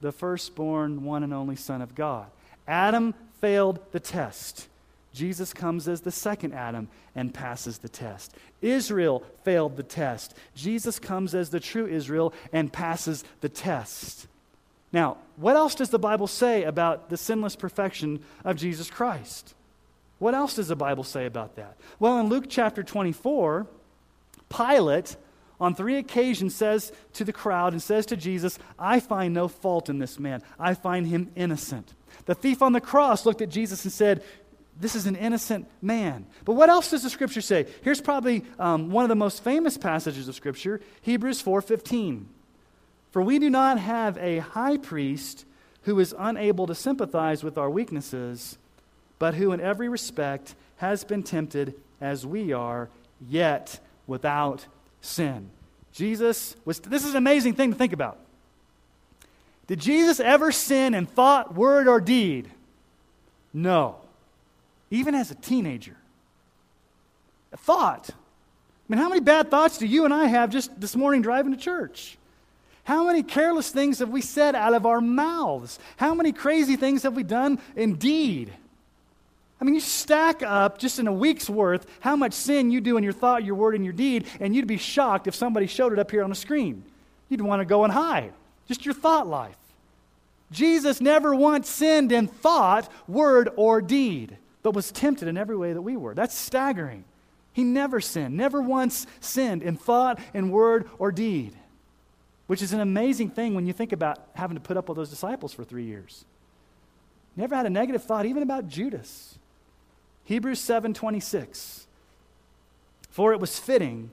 [0.02, 2.28] The firstborn, one and only Son of God.
[2.67, 4.67] Adam failed the test.
[5.13, 8.34] Jesus comes as the second Adam and passes the test.
[8.62, 10.34] Israel failed the test.
[10.56, 14.28] Jesus comes as the true Israel and passes the test.
[14.93, 19.54] Now, what else does the Bible say about the sinless perfection of Jesus Christ?
[20.19, 21.78] What else does the Bible say about that?
[22.00, 23.67] Well, in Luke chapter 24,
[24.50, 25.15] Pilate
[25.60, 29.89] on three occasions says to the crowd and says to Jesus, I find no fault
[29.89, 30.41] in this man.
[30.60, 31.93] I find him innocent.
[32.26, 34.24] The thief on the cross looked at Jesus and said,
[34.80, 36.26] this is an innocent man.
[36.46, 37.68] But what else does the scripture say?
[37.84, 42.26] Here's probably um, one of the most famous passages of scripture, Hebrews 4:15.
[43.12, 45.46] For we do not have a high priest
[45.84, 48.58] who is unable to sympathize with our weaknesses,
[49.20, 52.90] but who in every respect has been tempted as we are,
[53.28, 54.66] yet without
[55.02, 55.50] sin.
[55.92, 58.18] Jesus was this is an amazing thing to think about.
[59.68, 62.50] Did Jesus ever sin in thought, word, or deed?
[63.54, 64.02] No
[64.91, 65.95] even as a teenager.
[67.54, 68.10] A thought.
[68.12, 68.13] I
[68.93, 71.58] mean, how many bad thoughts do you and I have just this morning driving to
[71.58, 72.17] church?
[72.84, 75.80] How many careless things have we said out of our mouths?
[75.97, 78.51] How many crazy things have we done indeed?
[79.60, 82.97] I mean, you stack up just in a week's worth how much sin you do
[82.97, 85.93] in your thought, your word, and your deed, and you'd be shocked if somebody showed
[85.93, 86.84] it up here on the screen.
[87.30, 88.34] You'd want to go and hide.
[88.67, 89.56] Just your thought life.
[90.51, 95.74] Jesus never once sinned in thought, word, or deed but was tempted in every way
[95.74, 96.13] that we were.
[96.13, 97.06] That's staggering.
[97.54, 101.54] He never sinned, never once sinned in thought, in word, or deed,
[102.48, 105.10] which is an amazing thing when you think about having to put up with those
[105.10, 106.25] disciples for three years.
[107.36, 109.38] Never had a negative thought, even about Judas.
[110.25, 111.88] Hebrews 7:26.
[113.10, 114.12] For it was fitting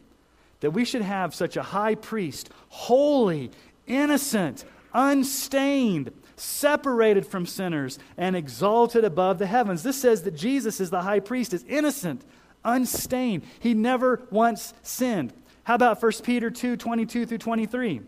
[0.61, 3.51] that we should have such a high priest, holy,
[3.87, 9.83] innocent, unstained, separated from sinners, and exalted above the heavens.
[9.83, 12.23] This says that Jesus is the high priest, is innocent,
[12.65, 13.43] unstained.
[13.61, 15.33] He never once sinned.
[15.65, 18.01] How about 1 Peter 2 22 through 23?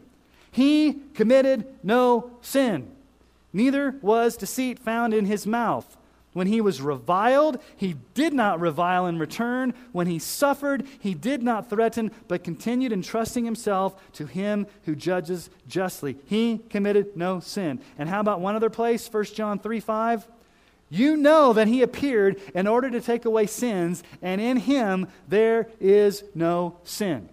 [0.51, 2.91] He committed no sin,
[3.53, 5.97] neither was deceit found in his mouth.
[6.33, 9.75] When he was reviled, he did not revile in return.
[9.91, 15.51] When he suffered, he did not threaten, but continued entrusting himself to him who judges
[15.67, 16.17] justly.
[16.27, 17.81] He committed no sin.
[17.99, 19.13] And how about one other place?
[19.13, 20.29] 1 John 3 5.
[20.89, 25.69] You know that he appeared in order to take away sins, and in him there
[25.81, 27.29] is no sin.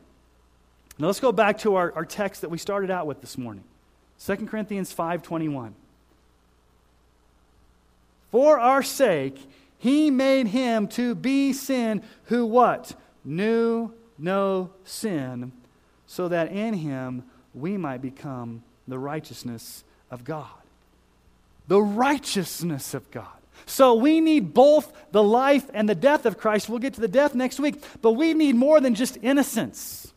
[0.99, 3.63] Now let's go back to our, our text that we started out with this morning.
[4.25, 5.73] 2 Corinthians 5:21.
[8.31, 9.39] For our sake
[9.77, 12.95] he made him to be sin who what?
[13.23, 15.51] Knew no sin,
[16.07, 17.23] so that in him
[17.53, 20.47] we might become the righteousness of God.
[21.67, 23.27] The righteousness of God.
[23.65, 26.69] So we need both the life and the death of Christ.
[26.69, 30.13] We'll get to the death next week, but we need more than just innocence.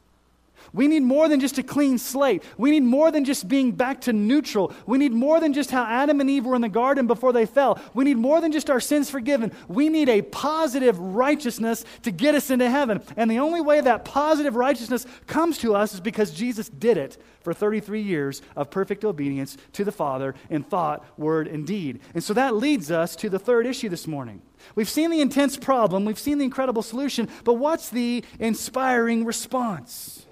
[0.73, 2.43] We need more than just a clean slate.
[2.57, 4.73] We need more than just being back to neutral.
[4.87, 7.47] We need more than just how Adam and Eve were in the garden before they
[7.47, 7.81] fell.
[7.95, 9.53] We need more than just our sins forgiven.
[9.69, 13.03] We need a positive righteousness to get us into heaven.
[13.17, 17.19] And the only way that positive righteousness comes to us is because Jesus did it
[17.41, 22.01] for 33 years of perfect obedience to the Father in thought, word, and deed.
[22.15, 24.43] And so that leads us to the third issue this morning.
[24.75, 30.27] We've seen the intense problem, we've seen the incredible solution, but what's the inspiring response?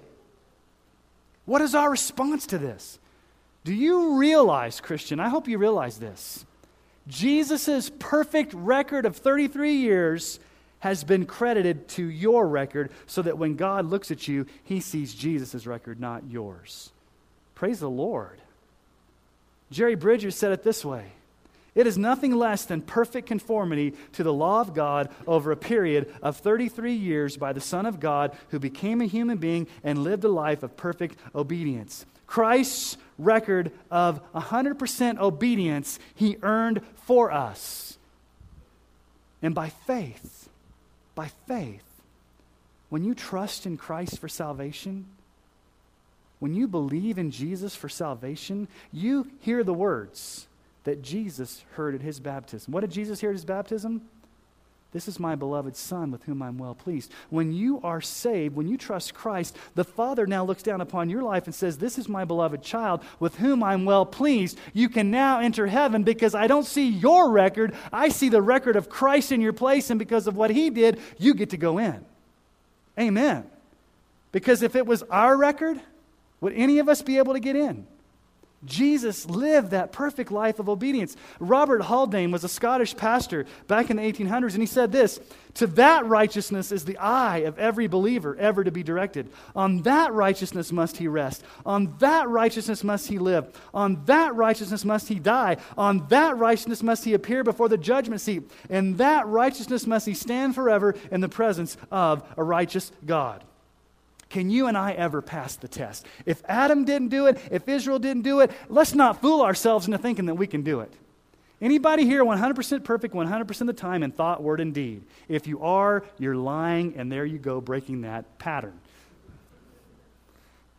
[1.49, 2.99] What is our response to this?
[3.63, 5.19] Do you realize, Christian?
[5.19, 6.45] I hope you realize this.
[7.07, 10.39] Jesus' perfect record of 33 years
[10.81, 15.15] has been credited to your record so that when God looks at you, he sees
[15.15, 16.91] Jesus' record, not yours.
[17.55, 18.39] Praise the Lord.
[19.71, 21.13] Jerry Bridges said it this way
[21.79, 26.13] it is nothing less than perfect conformity to the law of God over a period
[26.21, 30.25] of 33 years by the Son of God who became a human being and lived
[30.25, 32.05] a life of perfect obedience.
[32.27, 37.97] Christ's record of 100% obedience he earned for us.
[39.41, 40.49] And by faith,
[41.15, 41.85] by faith,
[42.89, 45.05] when you trust in Christ for salvation,
[46.39, 50.45] when you believe in Jesus for salvation, you hear the words
[50.83, 52.71] that Jesus heard at his baptism.
[52.71, 54.01] What did Jesus hear at his baptism?
[54.91, 57.11] This is my beloved Son with whom I'm well pleased.
[57.29, 61.21] When you are saved, when you trust Christ, the Father now looks down upon your
[61.21, 64.57] life and says, This is my beloved child with whom I'm well pleased.
[64.73, 67.75] You can now enter heaven because I don't see your record.
[67.93, 70.99] I see the record of Christ in your place, and because of what he did,
[71.19, 72.03] you get to go in.
[72.97, 73.45] Amen.
[74.31, 75.79] Because if it was our record,
[76.41, 77.85] would any of us be able to get in?
[78.65, 81.15] Jesus lived that perfect life of obedience.
[81.39, 85.19] Robert Haldane was a Scottish pastor back in the 1800s, and he said this
[85.55, 89.29] To that righteousness is the eye of every believer ever to be directed.
[89.55, 91.43] On that righteousness must he rest.
[91.65, 93.47] On that righteousness must he live.
[93.73, 95.55] On that righteousness must he die.
[95.77, 98.51] On that righteousness must he appear before the judgment seat.
[98.69, 103.45] And that righteousness must he stand forever in the presence of a righteous God.
[104.29, 106.05] Can you and I ever pass the test?
[106.25, 109.97] If Adam didn't do it, if Israel didn't do it, let's not fool ourselves into
[109.97, 110.93] thinking that we can do it.
[111.61, 115.03] Anybody here 100% perfect 100% of the time in thought, word, and deed?
[115.27, 118.79] If you are, you're lying, and there you go, breaking that pattern.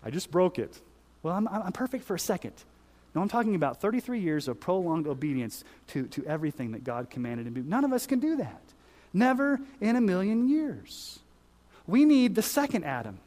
[0.02, 0.78] I just broke it.
[1.22, 2.54] Well, I'm, I'm perfect for a second.
[3.14, 7.46] No, I'm talking about 33 years of prolonged obedience to, to everything that God commanded
[7.46, 7.68] him.
[7.68, 8.62] None of us can do that.
[9.12, 11.18] Never in a million years.
[11.86, 13.18] We need the second Adam.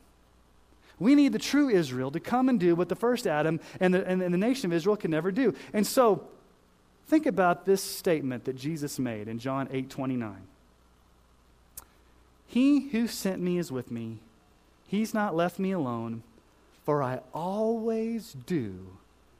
[0.99, 4.05] We need the true Israel to come and do what the first Adam and the,
[4.05, 5.53] and, and the nation of Israel can never do.
[5.73, 6.27] And so,
[7.07, 10.35] think about this statement that Jesus made in John 8 29.
[12.47, 14.19] He who sent me is with me.
[14.87, 16.21] He's not left me alone,
[16.85, 18.85] for I always do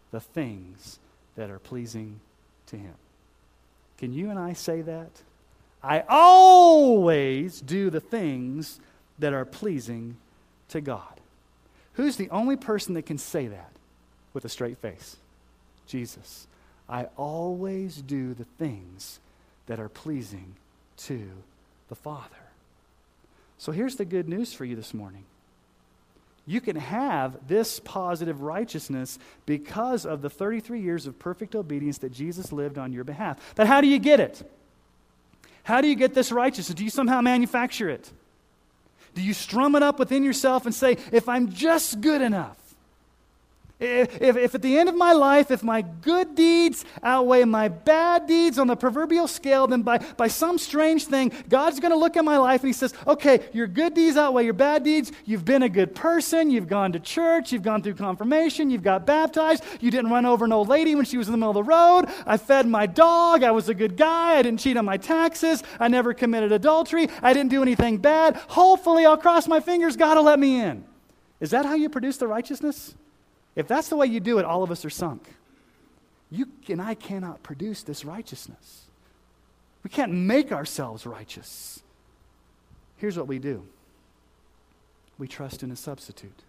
[0.09, 0.97] the things
[1.35, 2.19] that are pleasing
[2.67, 2.95] to him.
[3.99, 5.11] Can you and I say that?
[5.83, 8.79] I always do the things
[9.19, 10.17] that are pleasing
[10.69, 11.19] to God.
[11.93, 13.71] Who's the only person that can say that
[14.33, 15.17] with a straight face?
[15.87, 16.47] Jesus.
[16.89, 19.19] I always do the things
[19.67, 20.55] that are pleasing
[20.97, 21.29] to
[21.89, 22.35] the Father.
[23.57, 25.23] So here's the good news for you this morning.
[26.45, 32.11] You can have this positive righteousness because of the 33 years of perfect obedience that
[32.11, 33.53] Jesus lived on your behalf.
[33.55, 34.49] But how do you get it?
[35.63, 36.75] How do you get this righteousness?
[36.75, 38.11] Do you somehow manufacture it?
[39.14, 42.57] Do you strum it up within yourself and say, if I'm just good enough,
[43.80, 48.28] If, if, at the end of my life, if my good deeds outweigh my bad
[48.28, 52.15] deeds on the proverbial scale, then by, by some strange thing, God's going to look
[52.15, 55.11] at my life and He says, okay, your good deeds outweigh your bad deeds.
[55.26, 56.49] You've been a good person.
[56.49, 57.51] You've gone to church.
[57.51, 58.69] You've gone through confirmation.
[58.69, 59.63] You've got baptized.
[59.82, 61.63] You didn't run over an old lady when she was in the middle of the
[61.63, 62.05] road.
[62.26, 63.43] I fed my dog.
[63.43, 64.38] I was a good guy.
[64.38, 65.61] I didn't cheat on my taxes.
[65.80, 67.09] I never committed adultery.
[67.21, 68.38] I didn't do anything bad.
[68.49, 69.97] Hopefully, I'll cross my fingers.
[69.97, 70.86] God will let me in.
[71.41, 72.95] Is that how you produce the righteousness?
[73.55, 75.27] If that's the way you do it, all of us are sunk.
[76.31, 78.85] You and I cannot produce this righteousness.
[79.83, 81.81] We can't make ourselves righteous.
[82.97, 83.63] Here's what we do
[85.17, 86.41] we trust in a substitute.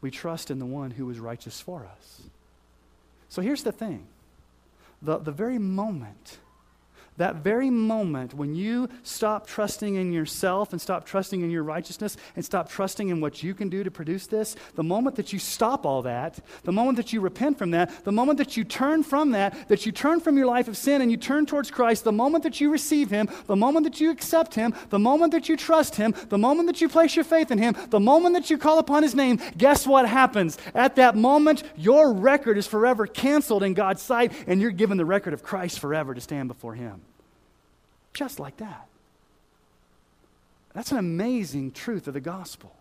[0.00, 2.22] We trust in the one who is righteous for us.
[3.28, 4.06] So here's the thing
[5.02, 6.38] the, the very moment
[7.16, 12.16] that very moment when you stop trusting in yourself and stop trusting in your righteousness
[12.34, 15.38] and stop trusting in what you can do to produce this, the moment that you
[15.38, 19.02] stop all that, the moment that you repent from that, the moment that you turn
[19.02, 22.04] from that, that you turn from your life of sin and you turn towards Christ,
[22.04, 25.48] the moment that you receive Him, the moment that you accept Him, the moment that
[25.48, 28.50] you trust Him, the moment that you place your faith in Him, the moment that
[28.50, 30.58] you call upon His name, guess what happens?
[30.74, 35.04] At that moment, your record is forever canceled in God's sight and you're given the
[35.04, 37.05] record of Christ forever to stand before Him.
[38.16, 38.88] Just like that.
[40.72, 42.74] That's an amazing truth of the gospel.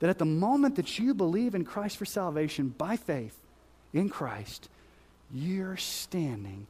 [0.00, 3.34] That at the moment that you believe in Christ for salvation by faith
[3.94, 4.68] in Christ,
[5.32, 6.66] you're standing.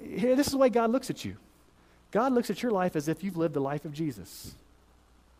[0.00, 1.36] This is the way God looks at you.
[2.12, 4.54] God looks at your life as if you've lived the life of Jesus.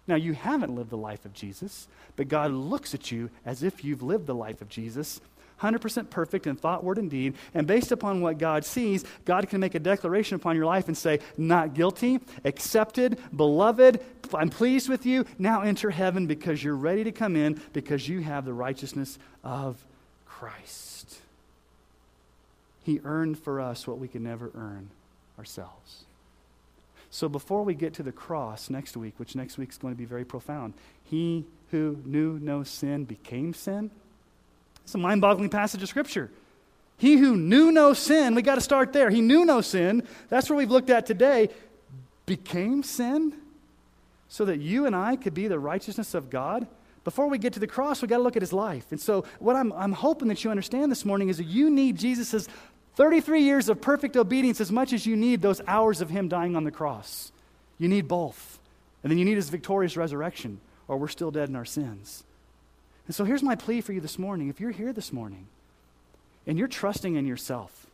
[0.09, 3.85] Now, you haven't lived the life of Jesus, but God looks at you as if
[3.85, 5.21] you've lived the life of Jesus
[5.61, 7.35] 100% perfect in thought, word, and deed.
[7.55, 10.97] And based upon what God sees, God can make a declaration upon your life and
[10.97, 14.03] say, Not guilty, accepted, beloved,
[14.33, 15.25] I'm pleased with you.
[15.39, 19.85] Now enter heaven because you're ready to come in because you have the righteousness of
[20.27, 21.19] Christ.
[22.83, 24.91] He earned for us what we could never earn
[25.39, 26.05] ourselves.
[27.11, 29.99] So before we get to the cross next week, which next week is going to
[29.99, 33.91] be very profound, he who knew no sin became sin
[34.91, 36.33] it's a mind boggling passage of Scripture.
[36.97, 39.09] He who knew no sin, we got to start there.
[39.09, 40.03] He knew no sin.
[40.29, 41.51] That's where we've looked at today.
[42.27, 43.35] Became sin
[44.29, 46.67] so that you and I could be the righteousness of God.
[47.05, 48.85] Before we get to the cross, we got to look at his life.
[48.91, 51.97] And so, what I'm, I'm hoping that you understand this morning is that you need
[51.97, 52.49] Jesus'
[52.97, 56.57] 33 years of perfect obedience as much as you need those hours of him dying
[56.57, 57.31] on the cross.
[57.79, 58.59] You need both.
[59.05, 62.25] And then you need his victorious resurrection, or we're still dead in our sins.
[63.11, 64.51] And so here's my plea for you this morning.
[64.51, 65.49] If you're here this morning
[66.47, 67.89] and you're trusting in yourself,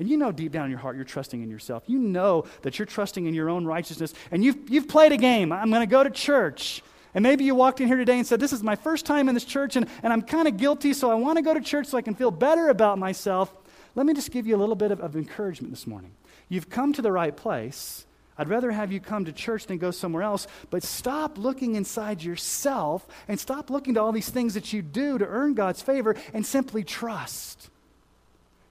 [0.00, 2.76] and you know deep down in your heart you're trusting in yourself, you know that
[2.76, 5.52] you're trusting in your own righteousness, and you've, you've played a game.
[5.52, 6.82] I'm going to go to church.
[7.14, 9.34] And maybe you walked in here today and said, This is my first time in
[9.34, 11.86] this church, and, and I'm kind of guilty, so I want to go to church
[11.86, 13.54] so I can feel better about myself.
[13.94, 16.10] Let me just give you a little bit of, of encouragement this morning.
[16.48, 18.04] You've come to the right place.
[18.36, 22.22] I'd rather have you come to church than go somewhere else, but stop looking inside
[22.22, 26.16] yourself and stop looking to all these things that you do to earn God's favor
[26.32, 27.70] and simply trust.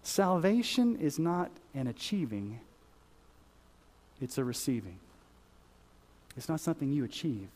[0.01, 2.59] Salvation is not an achieving,
[4.21, 4.99] it's a receiving.
[6.35, 7.47] It's not something you achieve,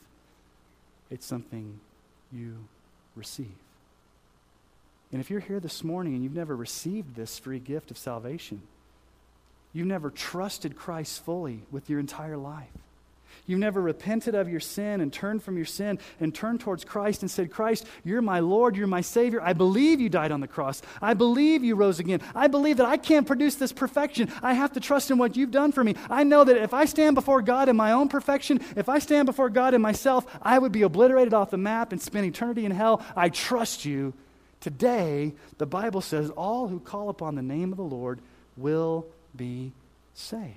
[1.09, 1.79] it's something
[2.31, 2.55] you
[3.15, 3.55] receive.
[5.11, 8.61] And if you're here this morning and you've never received this free gift of salvation,
[9.73, 12.69] You've never trusted Christ fully with your entire life.
[13.45, 17.21] You've never repented of your sin and turned from your sin and turned towards Christ
[17.21, 19.41] and said, Christ, you're my Lord, you're my Savior.
[19.41, 20.81] I believe you died on the cross.
[21.01, 22.21] I believe you rose again.
[22.35, 24.29] I believe that I can't produce this perfection.
[24.41, 25.95] I have to trust in what you've done for me.
[26.09, 29.27] I know that if I stand before God in my own perfection, if I stand
[29.27, 32.71] before God in myself, I would be obliterated off the map and spend eternity in
[32.71, 33.01] hell.
[33.15, 34.13] I trust you.
[34.59, 38.19] Today, the Bible says, all who call upon the name of the Lord
[38.57, 39.05] will
[39.37, 39.71] be
[40.13, 40.53] saved.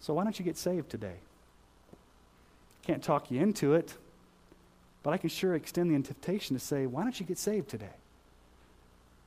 [0.00, 1.16] So, why don't you get saved today?
[2.86, 3.94] Can't talk you into it,
[5.02, 7.96] but I can sure extend the invitation to say, why don't you get saved today?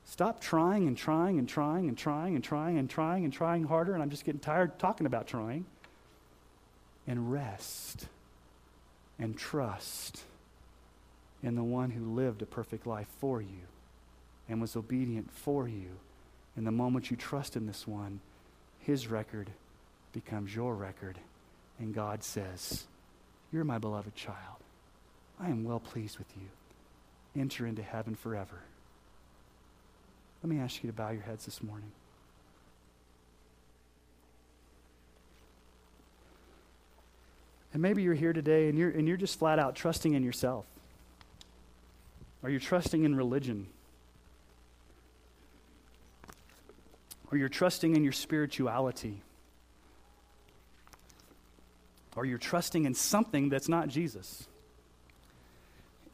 [0.04, 3.92] Stop trying and trying and trying and trying and trying and trying and trying harder,
[3.92, 5.66] and I'm just getting tired talking about trying.
[7.06, 8.06] And rest
[9.18, 10.22] and trust
[11.42, 13.66] in the one who lived a perfect life for you
[14.48, 15.90] and was obedient for you
[16.58, 18.18] and the moment you trust in this one,
[18.80, 19.48] his record
[20.12, 21.16] becomes your record.
[21.78, 22.82] And God says,
[23.52, 24.56] You're my beloved child.
[25.38, 27.40] I am well pleased with you.
[27.40, 28.58] Enter into heaven forever.
[30.42, 31.92] Let me ask you to bow your heads this morning.
[37.72, 40.64] And maybe you're here today and you're, and you're just flat out trusting in yourself.
[42.42, 43.68] Are you trusting in religion?
[47.30, 49.22] Or you're trusting in your spirituality?
[52.16, 54.48] Or you're trusting in something that's not Jesus?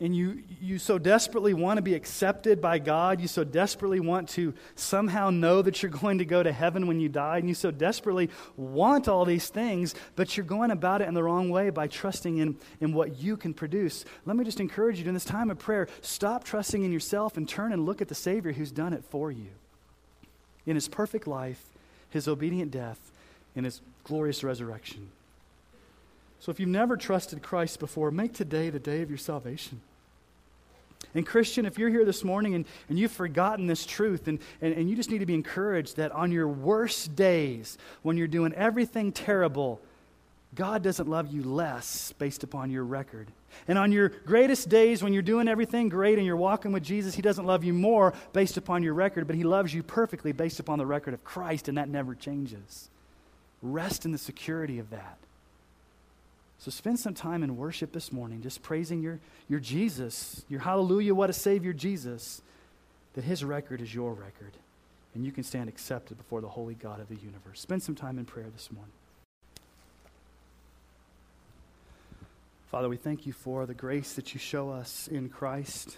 [0.00, 4.28] and you, you so desperately want to be accepted by God, you so desperately want
[4.30, 7.54] to somehow know that you're going to go to heaven when you die, and you
[7.54, 11.70] so desperately want all these things, but you're going about it in the wrong way
[11.70, 14.04] by trusting in, in what you can produce.
[14.24, 17.48] Let me just encourage you in this time of prayer stop trusting in yourself and
[17.48, 19.48] turn and look at the Savior who's done it for you.
[20.66, 21.62] In his perfect life,
[22.10, 22.98] his obedient death,
[23.56, 25.08] and his glorious resurrection.
[26.40, 29.80] So if you've never trusted Christ before, make today the day of your salvation.
[31.14, 34.74] And, Christian, if you're here this morning and, and you've forgotten this truth and, and,
[34.74, 38.52] and you just need to be encouraged that on your worst days, when you're doing
[38.54, 39.80] everything terrible,
[40.54, 43.28] God doesn't love you less based upon your record.
[43.66, 47.14] And on your greatest days, when you're doing everything great and you're walking with Jesus,
[47.14, 50.60] He doesn't love you more based upon your record, but He loves you perfectly based
[50.60, 52.88] upon the record of Christ, and that never changes.
[53.62, 55.18] Rest in the security of that.
[56.58, 61.14] So spend some time in worship this morning, just praising your, your Jesus, your hallelujah,
[61.14, 62.42] what a Savior Jesus,
[63.14, 64.52] that His record is your record.
[65.14, 67.60] And you can stand accepted before the holy God of the universe.
[67.60, 68.92] Spend some time in prayer this morning.
[72.70, 75.96] Father, we thank you for the grace that you show us in Christ.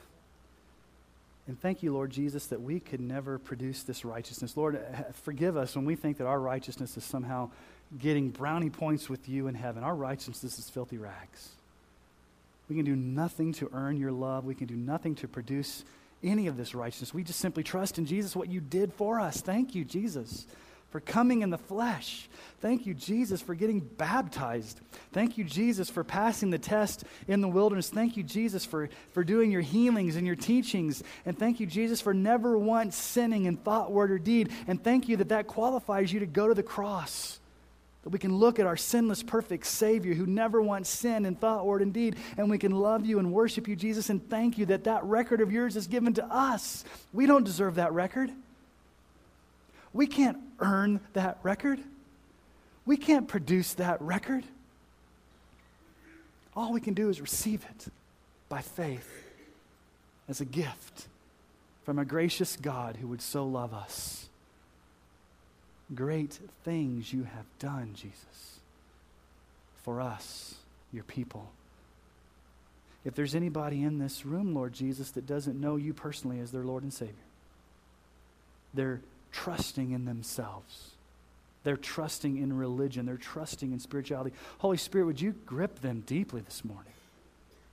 [1.49, 4.57] And thank you, Lord Jesus, that we could never produce this righteousness.
[4.57, 7.51] Lord, uh, forgive us when we think that our righteousness is somehow
[7.99, 9.85] getting brownie points with you in heaven.
[9.85, 11.51] Our righteousness is filthy rags.
[12.69, 14.45] We can do nothing to earn your love.
[14.45, 15.85] We can do nothing to produce
[16.25, 17.15] any of this righteousness.
[17.15, 19.41] We just simply trust in Jesus, what you did for us.
[19.41, 20.47] Thank you, Jesus,
[20.91, 22.29] for coming in the flesh.
[22.61, 24.81] Thank you, Jesus, for getting baptized.
[25.13, 27.91] Thank you, Jesus, for passing the test in the wilderness.
[27.91, 31.03] Thank you, Jesus, for, for doing your healings and your teachings.
[31.25, 34.51] And thank you, Jesus, for never once sinning in thought, word, or deed.
[34.67, 37.39] And thank you that that qualifies you to go to the cross
[38.07, 41.67] that we can look at our sinless, perfect Savior who never once sinned in thought,
[41.67, 44.67] word, and deed, and we can love you and worship you, Jesus, and thank you
[44.67, 46.85] that that record of yours is given to us.
[47.13, 48.31] We don't deserve that record.
[49.97, 51.81] We can't earn that record.
[52.85, 54.45] We can't produce that record.
[56.55, 57.87] All we can do is receive it
[58.51, 59.11] by faith
[60.29, 61.07] as a gift
[61.85, 64.29] from a gracious God who would so love us.
[65.95, 68.61] Great things you have done, Jesus,
[69.83, 70.57] for us,
[70.93, 71.49] your people.
[73.05, 76.65] If there's anybody in this room, Lord Jesus, that doesn't know you personally as their
[76.65, 77.15] Lord and Savior,
[78.75, 79.01] they're
[79.37, 80.93] trusting in themselves.
[81.63, 83.07] They're trusting in religion.
[83.07, 84.35] They're trusting in spirituality.
[84.59, 86.93] Holy Spirit, would you grip them deeply this morning?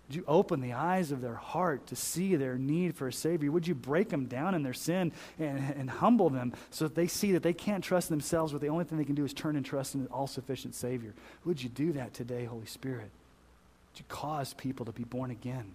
[0.07, 3.51] Would you open the eyes of their heart to see their need for a Savior?
[3.51, 7.07] Would you break them down in their sin and, and humble them so that they
[7.07, 9.55] see that they can't trust themselves, but the only thing they can do is turn
[9.55, 11.13] and trust in an all sufficient Savior?
[11.45, 13.09] Would you do that today, Holy Spirit?
[13.91, 15.71] Would you cause people to be born again?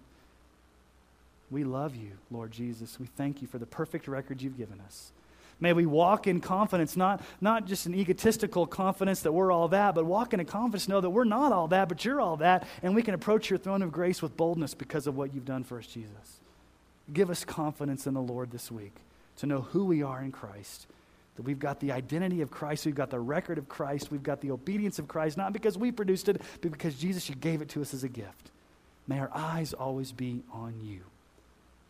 [1.49, 2.99] We love you, Lord Jesus.
[2.99, 5.11] We thank you for the perfect record you've given us.
[5.61, 9.93] May we walk in confidence, not, not just an egotistical confidence that we're all that,
[9.93, 12.65] but walk in a confidence, know that we're not all that, but you're all that,
[12.81, 15.63] and we can approach your throne of grace with boldness because of what you've done
[15.63, 16.39] for us, Jesus.
[17.11, 18.95] Give us confidence in the Lord this week
[19.37, 20.87] to know who we are in Christ.
[21.35, 24.41] That we've got the identity of Christ, we've got the record of Christ, we've got
[24.41, 27.69] the obedience of Christ, not because we produced it, but because Jesus, you gave it
[27.69, 28.51] to us as a gift.
[29.07, 31.01] May our eyes always be on you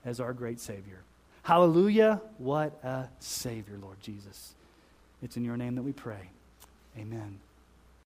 [0.05, 1.01] as our great Savior.
[1.43, 2.21] Hallelujah.
[2.37, 4.53] What a Savior, Lord Jesus.
[5.21, 6.29] It's in your name that we pray.
[6.97, 7.39] Amen.